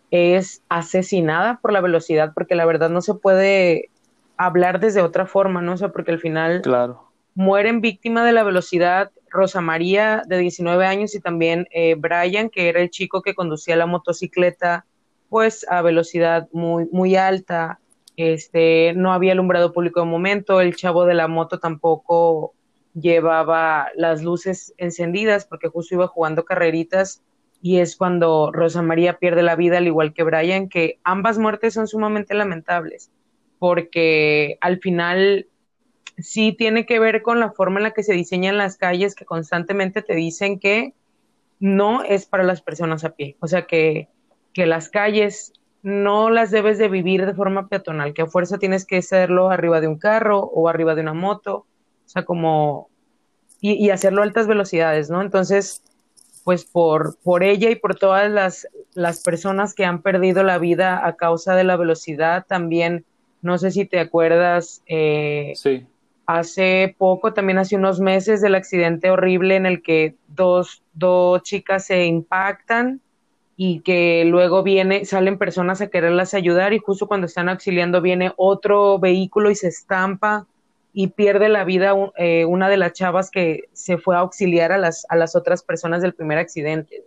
es 0.10 0.64
asesinada 0.68 1.60
por 1.62 1.72
la 1.72 1.80
velocidad, 1.80 2.32
porque 2.34 2.56
la 2.56 2.66
verdad 2.66 2.90
no 2.90 3.02
se 3.02 3.14
puede 3.14 3.90
hablar 4.36 4.80
desde 4.80 5.04
otra 5.04 5.28
forma, 5.28 5.62
¿no? 5.62 5.74
O 5.74 5.78
sea, 5.78 5.90
porque 5.90 6.12
al 6.12 6.20
final 6.20 6.62
claro 6.64 7.10
mueren 7.40 7.80
víctima 7.80 8.26
de 8.26 8.34
la 8.34 8.44
velocidad 8.44 9.12
Rosa 9.30 9.62
María, 9.62 10.24
de 10.28 10.38
19 10.38 10.86
años, 10.86 11.16
y 11.16 11.20
también 11.20 11.68
eh, 11.72 11.96
Brian, 11.96 12.50
que 12.50 12.70
era 12.70 12.82
el 12.82 12.90
chico 12.90 13.22
que 13.22 13.36
conducía 13.36 13.76
la 13.76 13.86
motocicleta, 13.86 14.86
pues 15.30 15.66
a 15.70 15.82
velocidad 15.82 16.48
muy, 16.52 16.88
muy 16.92 17.16
alta. 17.16 17.80
Este, 18.18 18.94
no 18.96 19.14
había 19.14 19.32
alumbrado 19.32 19.72
público 19.72 20.02
de 20.02 20.08
momento, 20.08 20.60
el 20.60 20.76
chavo 20.76 21.06
de 21.06 21.14
la 21.14 21.28
moto 21.28 21.60
tampoco 21.60 22.54
llevaba 22.94 23.90
las 23.96 24.24
luces 24.24 24.74
encendidas 24.78 25.46
porque 25.46 25.70
justo 25.70 25.96
iba 25.96 26.08
jugando 26.08 26.44
carreritas 26.44 27.24
y 27.62 27.80
es 27.80 27.96
cuando 27.96 28.52
Rosa 28.52 28.82
María 28.82 29.20
pierde 29.20 29.44
la 29.44 29.56
vida, 29.56 29.78
al 29.78 29.88
igual 29.88 30.14
que 30.14 30.24
Brian, 30.24 30.70
que 30.70 31.00
ambas 31.04 31.38
muertes 31.38 31.74
son 31.74 31.88
sumamente 31.88 32.34
lamentables, 32.34 33.12
porque 33.58 34.58
al 34.62 34.80
final 34.80 35.48
sí 36.18 36.54
tiene 36.54 36.86
que 36.86 37.00
ver 37.00 37.22
con 37.22 37.40
la 37.40 37.52
forma 37.52 37.80
en 37.80 37.84
la 37.84 37.92
que 37.92 38.04
se 38.04 38.14
diseñan 38.14 38.58
las 38.58 38.78
calles 38.78 39.16
que 39.16 39.26
constantemente 39.26 40.02
te 40.02 40.16
dicen 40.16 40.60
que 40.60 40.94
no 41.60 42.04
es 42.04 42.26
para 42.26 42.44
las 42.44 42.62
personas 42.62 43.04
a 43.04 43.12
pie. 43.12 43.36
O 43.40 43.48
sea, 43.48 43.66
que, 43.66 44.08
que 44.54 44.66
las 44.66 44.90
calles 44.90 45.54
no 45.82 46.30
las 46.30 46.52
debes 46.52 46.78
de 46.78 46.90
vivir 46.90 47.26
de 47.26 47.34
forma 47.34 47.68
peatonal, 47.68 48.14
que 48.14 48.24
a 48.24 48.28
fuerza 48.28 48.58
tienes 48.58 48.86
que 48.86 48.98
hacerlo 48.98 49.50
arriba 49.50 49.80
de 49.80 49.88
un 49.88 49.98
carro 49.98 50.40
o 50.40 50.68
arriba 50.68 50.96
de 50.96 51.02
una 51.02 51.14
moto, 51.14 51.56
o 52.06 52.10
sea, 52.10 52.26
como, 52.26 52.90
y, 53.62 53.74
y 53.74 53.90
hacerlo 53.90 54.22
a 54.22 54.26
altas 54.26 54.48
velocidades, 54.48 55.10
¿no? 55.10 55.22
Entonces, 55.22 55.84
pues 56.44 56.66
por, 56.66 57.18
por 57.20 57.44
ella 57.44 57.70
y 57.70 57.76
por 57.76 57.96
todas 57.96 58.30
las, 58.30 58.68
las 58.94 59.22
personas 59.22 59.74
que 59.74 59.86
han 59.86 60.02
perdido 60.02 60.44
la 60.44 60.58
vida 60.58 61.06
a 61.06 61.16
causa 61.16 61.56
de 61.56 61.64
la 61.64 61.78
velocidad, 61.78 62.46
también, 62.46 63.06
no 63.42 63.58
sé 63.58 63.72
si 63.72 63.86
te 63.86 64.00
acuerdas, 64.00 64.82
eh, 64.86 65.54
sí 65.56 65.86
hace 66.30 66.94
poco, 67.00 67.34
también 67.34 67.58
hace 67.58 67.76
unos 67.76 68.00
meses, 68.00 68.40
del 68.40 68.54
accidente 68.54 69.10
horrible 69.10 69.56
en 69.56 69.66
el 69.66 69.82
que 69.82 70.16
dos, 70.28 70.84
dos 70.94 71.42
chicas 71.42 71.88
se 71.88 72.06
impactan 72.06 73.02
y 73.58 73.80
que 73.80 74.24
luego 74.26 74.62
viene, 74.62 75.06
salen 75.06 75.40
personas 75.40 75.82
a 75.82 75.88
quererlas 75.88 76.36
ayudar 76.36 76.74
y 76.74 76.78
justo 76.78 77.08
cuando 77.08 77.26
están 77.26 77.50
auxiliando 77.50 78.00
viene 78.00 78.32
otro 78.38 79.00
vehículo 79.00 79.50
y 79.50 79.56
se 79.56 79.70
estampa 79.70 80.46
y 80.94 81.08
pierde 81.08 81.50
la 81.50 81.64
vida 81.64 81.96
eh, 82.18 82.46
una 82.46 82.70
de 82.70 82.78
las 82.78 82.94
chavas 82.94 83.32
que 83.32 83.64
se 83.74 83.98
fue 83.98 84.16
a 84.16 84.20
auxiliar 84.20 84.72
a 84.72 84.78
las, 84.78 85.08
a 85.10 85.16
las 85.16 85.36
otras 85.36 85.64
personas 85.64 86.04
del 86.04 86.14
primer 86.14 86.38
accidente. 86.38 87.06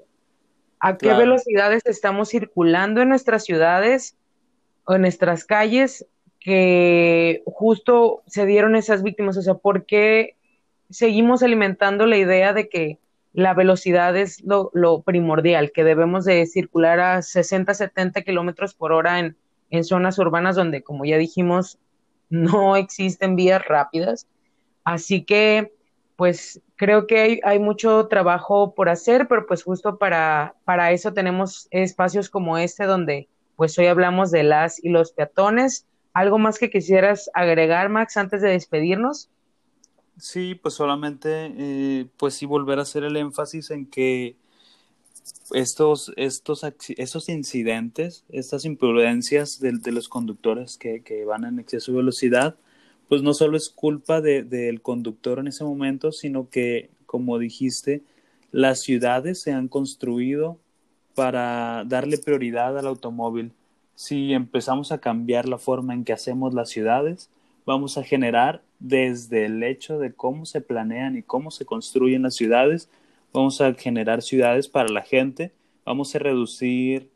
¿A 0.81 0.97
qué 0.97 1.15
velocidades 1.15 1.83
estamos 1.85 2.31
circulando 2.31 3.01
en 3.01 3.11
nuestras 3.11 3.45
ciudades 3.45 4.17
o 4.85 4.97
en 4.97 5.03
nuestras 5.03 5.45
calles? 5.45 6.07
Que 6.43 7.43
justo 7.47 8.23
se 8.27 8.47
dieron 8.47 8.75
esas 8.75 9.03
víctimas, 9.03 9.37
o 9.37 9.43
sea, 9.43 9.55
¿por 9.55 9.87
qué 9.87 10.37
seguimos 10.91 11.43
alimentando 11.43 12.07
la 12.07 12.17
idea 12.17 12.53
de 12.53 12.69
que 12.69 12.99
la 13.33 13.55
velocidad 13.55 14.17
es 14.17 14.43
lo, 14.45 15.03
primordial, 15.03 15.73
que 15.73 15.85
debemos 15.85 16.25
de 16.25 16.45
circular 16.47 17.01
a 17.01 17.23
60, 17.23 17.73
70 17.73 18.23
kilómetros 18.23 18.75
por 18.75 18.93
hora 18.93 19.21
en, 19.21 19.37
en 19.71 19.85
zonas 19.85 20.19
urbanas 20.19 20.57
donde, 20.57 20.83
como 20.83 21.05
ya 21.05 21.17
dijimos, 21.17 21.79
no 22.29 22.77
existen 22.77 23.37
vías 23.37 23.65
rápidas. 23.65 24.27
Así 24.85 25.25
que, 25.25 25.73
pues, 26.17 26.61
creo 26.77 27.07
que 27.07 27.21
hay, 27.21 27.41
hay, 27.45 27.59
mucho 27.59 28.07
trabajo 28.09 28.75
por 28.75 28.91
hacer, 28.91 29.29
pero 29.29 29.47
pues 29.47 29.63
justo 29.63 29.97
para, 29.97 30.57
para 30.65 30.91
eso 30.91 31.15
tenemos 31.15 31.69
espacios 31.71 32.29
como 32.29 32.59
este 32.59 32.85
donde, 32.85 33.29
pues, 33.57 33.79
hoy 33.79 33.87
hablamos 33.87 34.31
de 34.31 34.43
las 34.43 34.83
y 34.85 34.91
los 34.91 35.13
peatones 35.13 35.87
¿Algo 36.13 36.39
más 36.39 36.59
que 36.59 36.71
quisieras 36.71 37.31
agregar, 37.35 37.89
Max, 37.89 38.17
antes 38.17 38.43
de 38.43 38.51
despedirnos? 38.51 39.31
Sí, 40.19 40.55
pues 40.55 40.75
solamente, 40.75 41.53
eh, 41.57 42.07
pues 42.19 42.35
sí, 42.35 42.47
volver 42.47 42.79
a 42.79 42.83
hacer 42.83 43.05
el 43.05 43.17
énfasis 43.17 43.71
en 43.71 43.87
que 43.87 44.37
estos, 45.53 46.13
estos, 46.17 46.65
estos 46.97 47.29
incidentes, 47.29 48.25
estas 48.29 48.65
imprudencias 48.65 49.61
de, 49.61 49.73
de 49.73 49.93
los 49.93 50.09
conductores 50.09 50.77
que, 50.77 51.25
van 51.27 51.45
en 51.45 51.59
exceso 51.59 51.93
de 51.93 51.99
velocidad, 51.99 52.57
pues 53.09 53.23
no 53.23 53.35
solo 53.35 53.57
es 53.57 53.69
culpa 53.71 54.21
del 54.21 54.49
de, 54.49 54.79
conductor 54.83 55.39
en 55.39 55.49
ese 55.49 55.65
momento, 55.65 56.13
sino 56.13 56.49
que, 56.51 56.91
como 57.07 57.39
dijiste, 57.39 58.03
las 58.51 58.83
ciudades 58.83 59.41
se 59.41 59.53
han 59.53 59.69
construido 59.69 60.59
para 61.15 61.85
darle 61.87 62.19
prioridad 62.19 62.79
al 62.79 62.87
automóvil 62.87 63.53
si 63.95 64.33
empezamos 64.33 64.93
a 64.93 64.99
cambiar 64.99 65.49
la 65.49 65.59
forma 65.59 65.95
en 65.95 66.05
que 66.05 66.13
hacemos 66.13 66.55
las 66.55 66.71
ciudades, 66.71 67.31
vamos 67.67 67.99
a 67.99 68.03
generar 68.03 68.63
desde 68.79 69.47
el 69.47 69.63
hecho 69.63 69.99
de 69.99 70.13
cómo 70.13 70.47
se 70.47 70.61
planean 70.61 71.17
y 71.17 71.23
cómo 71.23 71.51
se 71.51 71.65
construyen 71.65 72.23
las 72.23 72.35
ciudades, 72.35 72.89
vamos 73.33 73.61
a 73.61 73.75
generar 73.75 74.23
ciudades 74.23 74.69
para 74.69 74.89
la 74.89 75.03
gente, 75.03 75.53
vamos 75.85 76.15
a 76.15 76.19
reducir 76.19 77.11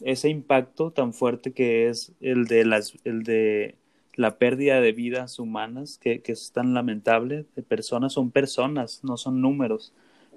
ese 0.00 0.28
impacto 0.28 0.90
tan 0.90 1.12
fuerte 1.12 1.52
que 1.52 1.88
es 1.88 2.12
el 2.20 2.46
de, 2.46 2.64
las, 2.64 2.94
el 3.04 3.22
de 3.22 3.76
la 4.14 4.38
pérdida 4.38 4.80
de 4.80 4.92
vidas 4.92 5.38
humanas, 5.38 5.98
que, 5.98 6.20
que 6.20 6.32
es 6.32 6.52
tan 6.52 6.74
lamentable, 6.74 7.46
de 7.54 7.62
personas 7.62 8.12
son 8.12 8.30
personas, 8.30 9.00
no 9.02 9.16
son 9.16 9.40
números. 9.40 9.92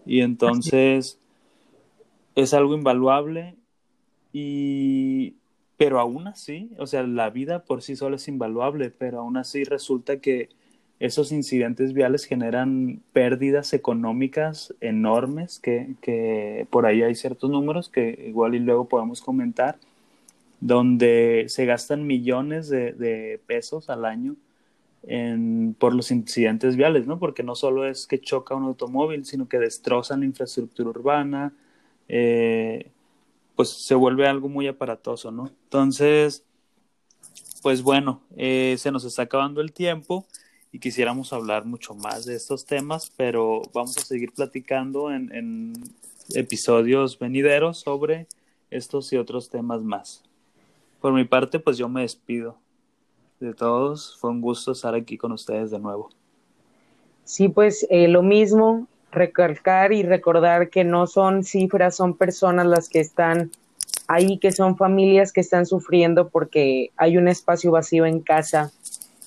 Y 0.05 0.21
entonces 0.21 1.19
es 2.35 2.53
algo 2.53 2.75
invaluable 2.75 3.55
y 4.31 5.33
pero 5.77 5.99
aún 5.99 6.27
así, 6.27 6.71
o 6.77 6.87
sea, 6.87 7.03
la 7.03 7.29
vida 7.29 7.63
por 7.63 7.81
sí 7.83 7.95
sola 7.95 8.15
es 8.17 8.27
invaluable, 8.27 8.89
pero 8.89 9.19
aún 9.19 9.37
así 9.37 9.63
resulta 9.63 10.19
que 10.19 10.49
esos 10.99 11.31
incidentes 11.31 11.93
viales 11.93 12.25
generan 12.25 13.01
pérdidas 13.13 13.73
económicas 13.73 14.73
enormes, 14.81 15.59
que, 15.59 15.95
que 16.01 16.67
por 16.71 16.87
ahí 16.87 17.03
hay 17.03 17.15
ciertos 17.15 17.49
números 17.51 17.89
que 17.89 18.25
igual 18.27 18.55
y 18.55 18.59
luego 18.59 18.87
podemos 18.89 19.21
comentar, 19.21 19.77
donde 20.59 21.45
se 21.49 21.65
gastan 21.65 22.07
millones 22.07 22.69
de, 22.69 23.39
pesos 23.45 23.89
al 23.89 24.05
año 24.05 24.35
en, 25.03 25.75
por 25.77 25.93
los 25.95 26.11
incidentes 26.11 26.75
viales, 26.75 27.05
¿no? 27.07 27.19
Porque 27.19 27.43
no 27.43 27.55
solo 27.55 27.85
es 27.85 28.07
que 28.07 28.19
choca 28.19 28.55
un 28.55 28.63
automóvil, 28.63 29.25
sino 29.25 29.47
que 29.47 29.59
destrozan 29.59 30.21
la 30.21 30.25
infraestructura 30.25 30.89
urbana, 30.89 31.53
eh, 32.09 32.89
pues 33.57 33.69
se 33.69 33.95
vuelve 33.95 34.27
algo 34.27 34.47
muy 34.47 34.67
aparatoso, 34.67 35.31
¿no? 35.31 35.47
Entonces, 35.63 36.45
pues 37.63 37.81
bueno, 37.81 38.21
eh, 38.37 38.75
se 38.77 38.91
nos 38.91 39.03
está 39.03 39.23
acabando 39.23 39.61
el 39.61 39.73
tiempo 39.73 40.25
y 40.71 40.79
quisiéramos 40.79 41.33
hablar 41.33 41.65
mucho 41.65 41.95
más 41.95 42.25
de 42.25 42.35
estos 42.35 42.65
temas, 42.65 43.11
pero 43.17 43.63
vamos 43.73 43.97
a 43.97 44.01
seguir 44.01 44.31
platicando 44.31 45.11
en, 45.11 45.33
en 45.33 45.73
episodios 46.35 47.17
venideros 47.17 47.79
sobre 47.79 48.27
estos 48.69 49.11
y 49.11 49.17
otros 49.17 49.49
temas 49.49 49.81
más. 49.81 50.23
Por 51.01 51.13
mi 51.13 51.25
parte, 51.25 51.57
pues 51.57 51.77
yo 51.79 51.89
me 51.89 52.01
despido 52.01 52.57
de 53.39 53.55
todos. 53.55 54.17
Fue 54.19 54.29
un 54.29 54.39
gusto 54.39 54.73
estar 54.73 54.93
aquí 54.93 55.17
con 55.17 55.31
ustedes 55.31 55.71
de 55.71 55.79
nuevo. 55.79 56.09
Sí, 57.23 57.49
pues 57.49 57.87
eh, 57.89 58.07
lo 58.07 58.21
mismo 58.21 58.87
recalcar 59.11 59.93
y 59.93 60.03
recordar 60.03 60.69
que 60.69 60.83
no 60.83 61.07
son 61.07 61.43
cifras, 61.43 61.95
son 61.95 62.15
personas 62.15 62.65
las 62.65 62.89
que 62.89 62.99
están 62.99 63.51
ahí, 64.07 64.37
que 64.37 64.51
son 64.51 64.77
familias 64.77 65.31
que 65.31 65.41
están 65.41 65.65
sufriendo 65.65 66.29
porque 66.29 66.91
hay 66.97 67.17
un 67.17 67.27
espacio 67.27 67.71
vacío 67.71 68.05
en 68.05 68.21
casa, 68.21 68.71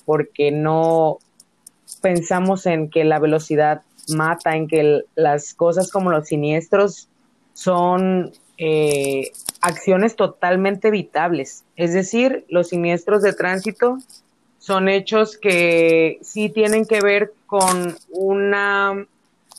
porque 0.05 0.51
no, 0.51 1.19
pensamos 2.01 2.65
en 2.65 2.89
que 2.89 3.03
la 3.03 3.19
velocidad 3.19 3.81
mata, 4.09 4.55
en 4.55 4.67
que 4.67 5.03
las 5.15 5.53
cosas 5.53 5.91
como 5.91 6.11
los 6.11 6.27
siniestros 6.27 7.07
son 7.53 8.31
eh, 8.57 9.31
acciones 9.61 10.15
totalmente 10.15 10.87
evitables. 10.87 11.63
Es 11.75 11.93
decir, 11.93 12.45
los 12.49 12.69
siniestros 12.69 13.21
de 13.21 13.33
tránsito 13.33 13.97
son 14.59 14.89
hechos 14.89 15.37
que 15.37 16.19
sí 16.21 16.49
tienen 16.49 16.85
que 16.85 17.01
ver 17.01 17.33
con 17.47 17.95
una 18.11 19.05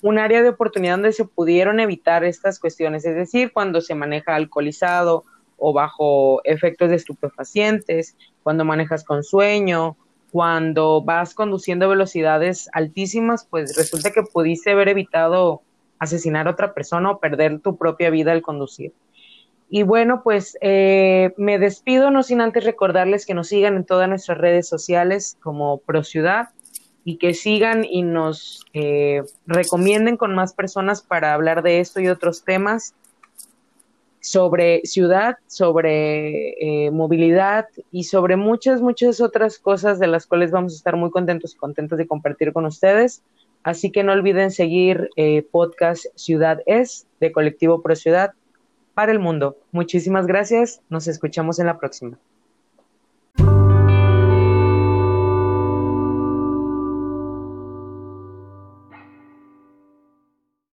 un 0.02 0.18
área 0.18 0.42
de 0.42 0.50
oportunidad 0.50 0.94
donde 0.94 1.12
se 1.12 1.24
pudieron 1.24 1.80
evitar 1.80 2.24
estas 2.24 2.58
cuestiones, 2.58 3.04
es 3.06 3.14
decir, 3.14 3.52
cuando 3.52 3.80
se 3.80 3.94
maneja 3.94 4.34
alcoholizado 4.34 5.24
o 5.56 5.72
bajo 5.72 6.40
efectos 6.44 6.90
de 6.90 6.96
estupefacientes, 6.96 8.16
cuando 8.42 8.64
manejas 8.64 9.04
con 9.04 9.22
sueño, 9.22 9.96
cuando 10.32 11.02
vas 11.02 11.34
conduciendo 11.34 11.88
velocidades 11.88 12.68
altísimas, 12.72 13.46
pues 13.48 13.76
resulta 13.76 14.10
que 14.10 14.24
pudiste 14.24 14.72
haber 14.72 14.88
evitado 14.88 15.62
asesinar 16.00 16.48
a 16.48 16.50
otra 16.50 16.74
persona 16.74 17.12
o 17.12 17.20
perder 17.20 17.60
tu 17.60 17.76
propia 17.76 18.10
vida 18.10 18.32
al 18.32 18.42
conducir. 18.42 18.92
Y 19.70 19.84
bueno, 19.84 20.22
pues 20.24 20.58
eh, 20.60 21.32
me 21.36 21.58
despido, 21.58 22.10
no 22.10 22.24
sin 22.24 22.40
antes 22.40 22.64
recordarles 22.64 23.24
que 23.24 23.34
nos 23.34 23.48
sigan 23.48 23.76
en 23.76 23.86
todas 23.86 24.08
nuestras 24.08 24.36
redes 24.36 24.68
sociales 24.68 25.38
como 25.40 25.78
ProCiudad 25.78 26.48
y 27.04 27.18
que 27.18 27.34
sigan 27.34 27.84
y 27.84 28.02
nos 28.02 28.64
eh, 28.74 29.22
recomienden 29.46 30.16
con 30.16 30.34
más 30.34 30.54
personas 30.54 31.02
para 31.02 31.34
hablar 31.34 31.62
de 31.62 31.80
esto 31.80 32.00
y 32.00 32.08
otros 32.08 32.44
temas 32.44 32.94
sobre 34.20 34.82
ciudad, 34.84 35.36
sobre 35.48 36.86
eh, 36.86 36.90
movilidad 36.92 37.66
y 37.90 38.04
sobre 38.04 38.36
muchas, 38.36 38.80
muchas 38.80 39.20
otras 39.20 39.58
cosas 39.58 39.98
de 39.98 40.06
las 40.06 40.26
cuales 40.26 40.52
vamos 40.52 40.74
a 40.74 40.76
estar 40.76 40.96
muy 40.96 41.10
contentos 41.10 41.54
y 41.54 41.58
contentos 41.58 41.98
de 41.98 42.06
compartir 42.06 42.52
con 42.52 42.64
ustedes. 42.64 43.22
Así 43.64 43.90
que 43.90 44.04
no 44.04 44.12
olviden 44.12 44.50
seguir 44.50 45.10
eh, 45.16 45.42
podcast 45.50 46.06
Ciudad 46.14 46.60
Es 46.66 47.06
de 47.20 47.32
Colectivo 47.32 47.82
Pro 47.82 47.96
Ciudad 47.96 48.32
para 48.94 49.12
el 49.12 49.18
Mundo. 49.18 49.56
Muchísimas 49.72 50.26
gracias. 50.26 50.82
Nos 50.88 51.08
escuchamos 51.08 51.58
en 51.58 51.66
la 51.66 51.78
próxima. 51.78 52.18